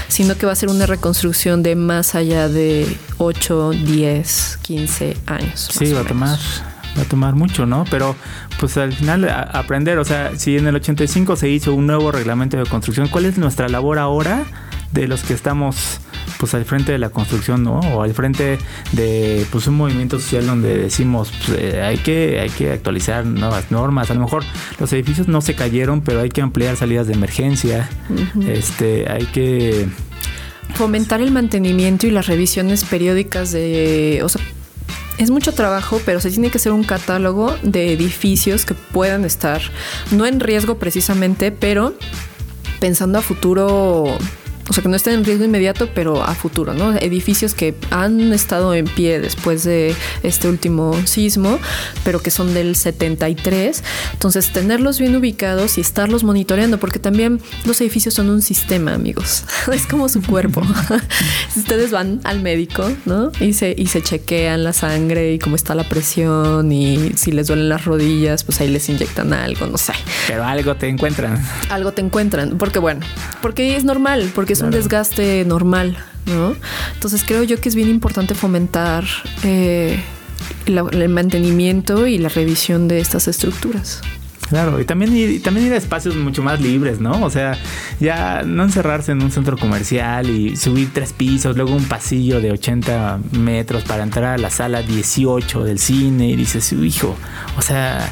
sino 0.09 0.37
que 0.37 0.47
va 0.47 0.53
a 0.53 0.57
ser 0.57 0.69
una 0.69 0.87
reconstrucción 0.87 1.63
de 1.63 1.77
más 1.77 2.15
allá 2.15 2.49
de 2.49 2.97
8, 3.19 3.71
10, 3.71 4.59
15 4.63 5.17
años. 5.27 5.69
Sí, 5.73 5.93
va 5.93 6.01
a 6.01 6.05
tomar 6.05 6.39
va 6.97 7.03
a 7.03 7.05
tomar 7.05 7.35
mucho, 7.35 7.67
¿no? 7.67 7.85
Pero 7.91 8.17
pues 8.59 8.77
al 8.77 8.93
final 8.93 9.29
aprender, 9.29 9.99
o 9.99 10.05
sea, 10.05 10.33
si 10.37 10.57
en 10.57 10.67
el 10.67 10.75
85 10.77 11.37
se 11.37 11.49
hizo 11.49 11.75
un 11.75 11.87
nuevo 11.87 12.11
reglamento 12.11 12.57
de 12.57 12.67
construcción, 12.67 13.09
¿cuál 13.09 13.27
es 13.27 13.39
nuestra 13.39 13.69
labor 13.69 13.99
ahora 13.99 14.45
de 14.93 15.09
los 15.09 15.23
que 15.23 15.35
estamos 15.35 16.01
pues 16.39 16.55
al 16.55 16.65
frente 16.65 16.93
de 16.93 16.99
la 16.99 17.11
construcción, 17.11 17.63
¿no? 17.63 17.81
O 17.81 18.03
al 18.03 18.15
frente 18.15 18.59
de 18.93 19.47
pues 19.51 19.67
un 19.67 19.75
movimiento 19.75 20.19
social 20.19 20.47
donde 20.47 20.79
decimos 20.79 21.33
pues, 21.47 21.59
eh, 21.61 21.83
hay 21.83 21.99
que 21.99 22.41
hay 22.41 22.51
que 22.51 22.73
actualizar 22.73 23.27
nuevas 23.27 23.71
normas. 23.71 24.11
A 24.11 24.15
lo 24.15 24.21
mejor 24.21 24.45
los 24.79 24.93
edificios 24.93 25.29
no 25.29 25.41
se 25.41 25.55
cayeron, 25.55 26.01
pero 26.01 26.21
hay 26.21 26.31
que 26.31 26.41
ampliar 26.41 26.77
salidas 26.77 27.07
de 27.07 27.15
emergencia. 27.15 27.89
Este, 28.47 29.11
hay 29.11 29.27
que 29.27 29.89
fomentar 30.75 31.21
el 31.21 31.31
mantenimiento 31.31 32.07
y 32.07 32.11
las 32.11 32.27
revisiones 32.27 32.85
periódicas 32.85 33.53
de, 33.53 34.21
o 34.23 34.29
sea, 34.29 34.43
es 35.19 35.31
mucho 35.31 35.53
trabajo, 35.53 36.01
pero 36.05 36.21
se 36.21 36.31
tiene 36.31 36.51
que 36.51 36.59
hacer 36.59 36.73
un 36.73 36.85
catálogo 36.85 37.57
de 37.63 37.93
edificios 37.93 38.65
que 38.65 38.75
puedan 38.75 39.25
estar, 39.25 39.61
no 40.13 40.27
en 40.27 40.39
riesgo 40.39 40.79
precisamente, 40.79 41.51
pero 41.51 41.95
pensando 42.79 43.19
a 43.19 43.23
futuro 43.23 44.17
o 44.69 44.73
sea, 44.73 44.83
que 44.83 44.89
no 44.89 44.97
estén 44.97 45.15
en 45.15 45.25
riesgo 45.25 45.45
inmediato, 45.45 45.89
pero 45.95 46.23
a 46.23 46.35
futuro, 46.35 46.75
¿no? 46.75 46.95
Edificios 46.95 47.55
que 47.55 47.75
han 47.91 48.33
estado 48.33 48.75
en 48.75 48.85
pie 48.85 49.21
después 49.21 49.65
de 49.65 49.95
este 50.23 50.49
último 50.49 50.95
sismo, 51.07 51.59
pero 52.05 52.21
que 52.21 52.31
son 52.31 52.53
del 52.53 52.77
73. 52.77 53.83
Entonces, 54.13 54.53
tenerlos 54.53 54.99
bien 54.99 55.17
ubicados 55.17 55.79
y 55.79 55.81
estarlos 55.81 56.23
monitoreando, 56.23 56.79
porque 56.79 56.99
también 56.99 57.41
los 57.65 57.81
edificios 57.81 58.15
son 58.15 58.29
un 58.29 58.43
sistema, 58.43 58.95
amigos. 58.95 59.45
es 59.73 59.87
como 59.87 60.09
su 60.09 60.23
cuerpo. 60.23 60.63
si 61.53 61.61
ustedes 61.61 61.91
van 61.91 62.21
al 62.25 62.41
médico, 62.41 62.91
¿no? 63.07 63.33
Y 63.41 63.55
se, 63.55 63.75
y 63.77 63.87
se 63.87 64.03
chequean 64.03 64.65
la 64.65 64.73
sangre 64.73 65.33
y 65.33 65.39
cómo 65.39 65.57
está 65.57 65.75
la 65.75 65.89
presión 65.89 66.71
y 66.73 67.13
si 67.17 67.33
les 67.33 67.47
duelen 67.47 67.69
las 67.69 67.85
rodillas, 67.85 68.45
pues 68.45 68.61
ahí 68.61 68.69
les 68.69 68.89
inyectan 68.89 69.33
algo, 69.33 69.67
no 69.67 69.79
sé. 69.79 69.93
Pero 70.27 70.45
algo 70.45 70.77
te 70.77 70.89
encuentran. 70.89 71.43
Algo 71.71 71.93
te 71.93 72.03
encuentran, 72.03 72.59
porque 72.59 72.79
bueno, 72.79 73.01
porque 73.41 73.77
es 73.77 73.85
normal, 73.85 74.31
porque 74.35 74.58
es 74.59 74.63
un 74.63 74.71
desgaste 74.71 75.45
normal, 75.45 75.97
¿no? 76.27 76.55
Entonces 76.95 77.25
creo 77.27 77.43
yo 77.45 77.61
que 77.61 77.69
es 77.69 77.75
bien 77.75 77.89
importante 77.89 78.35
fomentar 78.35 79.05
eh, 79.45 80.03
el 80.67 81.09
mantenimiento 81.09 82.07
y 82.07 82.19
la 82.19 82.29
revisión 82.29 82.89
de 82.89 83.01
estas 83.01 83.29
estructuras. 83.29 84.01
Claro, 84.49 84.81
y 84.81 84.85
también, 84.87 85.15
ir, 85.15 85.43
también 85.43 85.67
ir 85.67 85.75
a 85.75 85.77
espacios 85.77 86.17
mucho 86.17 86.43
más 86.43 86.59
libres, 86.61 87.01
¿no? 87.01 87.23
O 87.23 87.29
sea, 87.29 87.59
ya 88.01 88.43
no 88.45 88.65
encerrarse 88.65 89.13
en 89.13 89.23
un 89.23 89.31
centro 89.31 89.59
comercial 89.59 90.31
y 90.31 90.57
subir 90.57 90.91
tres 90.93 91.13
pisos, 91.13 91.55
luego 91.55 91.75
un 91.75 91.85
pasillo 91.85 92.41
de 92.41 92.53
80 92.53 93.21
metros 93.33 93.85
para 93.85 94.03
entrar 94.03 94.35
a 94.35 94.39
la 94.39 94.49
sala 94.49 94.81
18 94.81 95.65
del 95.65 95.79
cine 95.79 96.31
y 96.31 96.37
dices, 96.37 96.73
hijo, 96.73 97.15
o 97.59 97.63
sea, 97.63 98.11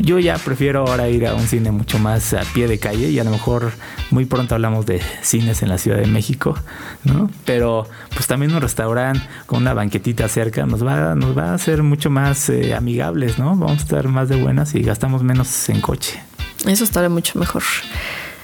yo 0.00 0.18
ya 0.18 0.36
prefiero 0.38 0.86
ahora 0.86 1.08
ir 1.08 1.26
a 1.26 1.34
un 1.34 1.46
cine 1.46 1.70
mucho 1.70 1.98
más 1.98 2.32
a 2.32 2.42
pie 2.54 2.66
de 2.66 2.78
calle 2.78 3.10
y 3.10 3.18
a 3.18 3.24
lo 3.24 3.30
mejor 3.30 3.72
muy 4.10 4.24
pronto 4.24 4.54
hablamos 4.54 4.86
de 4.86 5.00
cines 5.22 5.62
en 5.62 5.68
la 5.68 5.78
Ciudad 5.78 5.98
de 5.98 6.06
México, 6.06 6.56
¿no? 7.04 7.30
Pero 7.44 7.86
pues 8.14 8.26
también 8.26 8.54
un 8.54 8.60
restaurante 8.60 9.20
con 9.46 9.62
una 9.62 9.74
banquetita 9.74 10.28
cerca 10.28 10.66
nos 10.66 10.84
va, 10.84 11.14
nos 11.14 11.36
va 11.36 11.50
a 11.50 11.54
hacer 11.54 11.82
mucho 11.82 12.10
más 12.10 12.48
eh, 12.48 12.74
amigables, 12.74 13.38
¿no? 13.38 13.56
Vamos 13.56 13.78
a 13.78 13.82
estar 13.82 14.08
más 14.08 14.28
de 14.28 14.36
buenas 14.36 14.74
y 14.74 14.82
gastamos 14.82 15.22
menos 15.22 15.68
en 15.68 15.80
coche. 15.80 16.20
Eso 16.66 16.84
estará 16.84 17.08
mucho 17.08 17.38
mejor. 17.38 17.62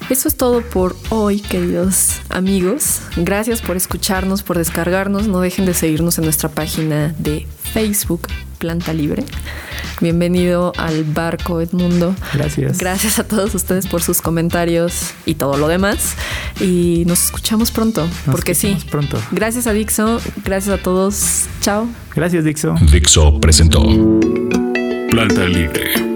Eso 0.09 0.29
es 0.29 0.37
todo 0.37 0.63
por 0.63 0.95
hoy, 1.09 1.41
queridos 1.41 2.21
amigos. 2.29 3.01
Gracias 3.17 3.61
por 3.61 3.77
escucharnos, 3.77 4.43
por 4.43 4.57
descargarnos. 4.57 5.27
No 5.27 5.41
dejen 5.41 5.67
de 5.67 5.75
seguirnos 5.75 6.19
en 6.19 6.25
nuestra 6.25 6.49
página 6.49 7.15
de 7.19 7.47
Facebook, 7.73 8.29
Planta 8.59 8.93
Libre. 8.93 9.25
Bienvenido 10.01 10.73
al 10.77 11.05
barco 11.05 11.61
Edmundo. 11.61 12.15
Gracias. 12.35 12.79
Gracias 12.79 13.19
a 13.19 13.25
todos 13.25 13.55
ustedes 13.55 13.87
por 13.87 14.03
sus 14.03 14.21
comentarios 14.21 15.13
y 15.25 15.35
todo 15.35 15.57
lo 15.57 15.69
demás. 15.69 16.15
Y 16.61 17.05
nos 17.07 17.25
escuchamos 17.25 17.71
pronto, 17.71 18.07
porque 18.31 18.55
sí. 18.55 18.77
Pronto. 18.91 19.19
Gracias 19.31 19.67
a 19.67 19.73
Dixo, 19.73 20.21
gracias 20.45 20.79
a 20.79 20.83
todos. 20.83 21.47
Chao. 21.61 21.89
Gracias, 22.15 22.45
Dixo. 22.45 22.75
Dixo 22.91 23.41
presentó 23.41 23.83
Planta 25.11 25.45
Libre 25.45 26.16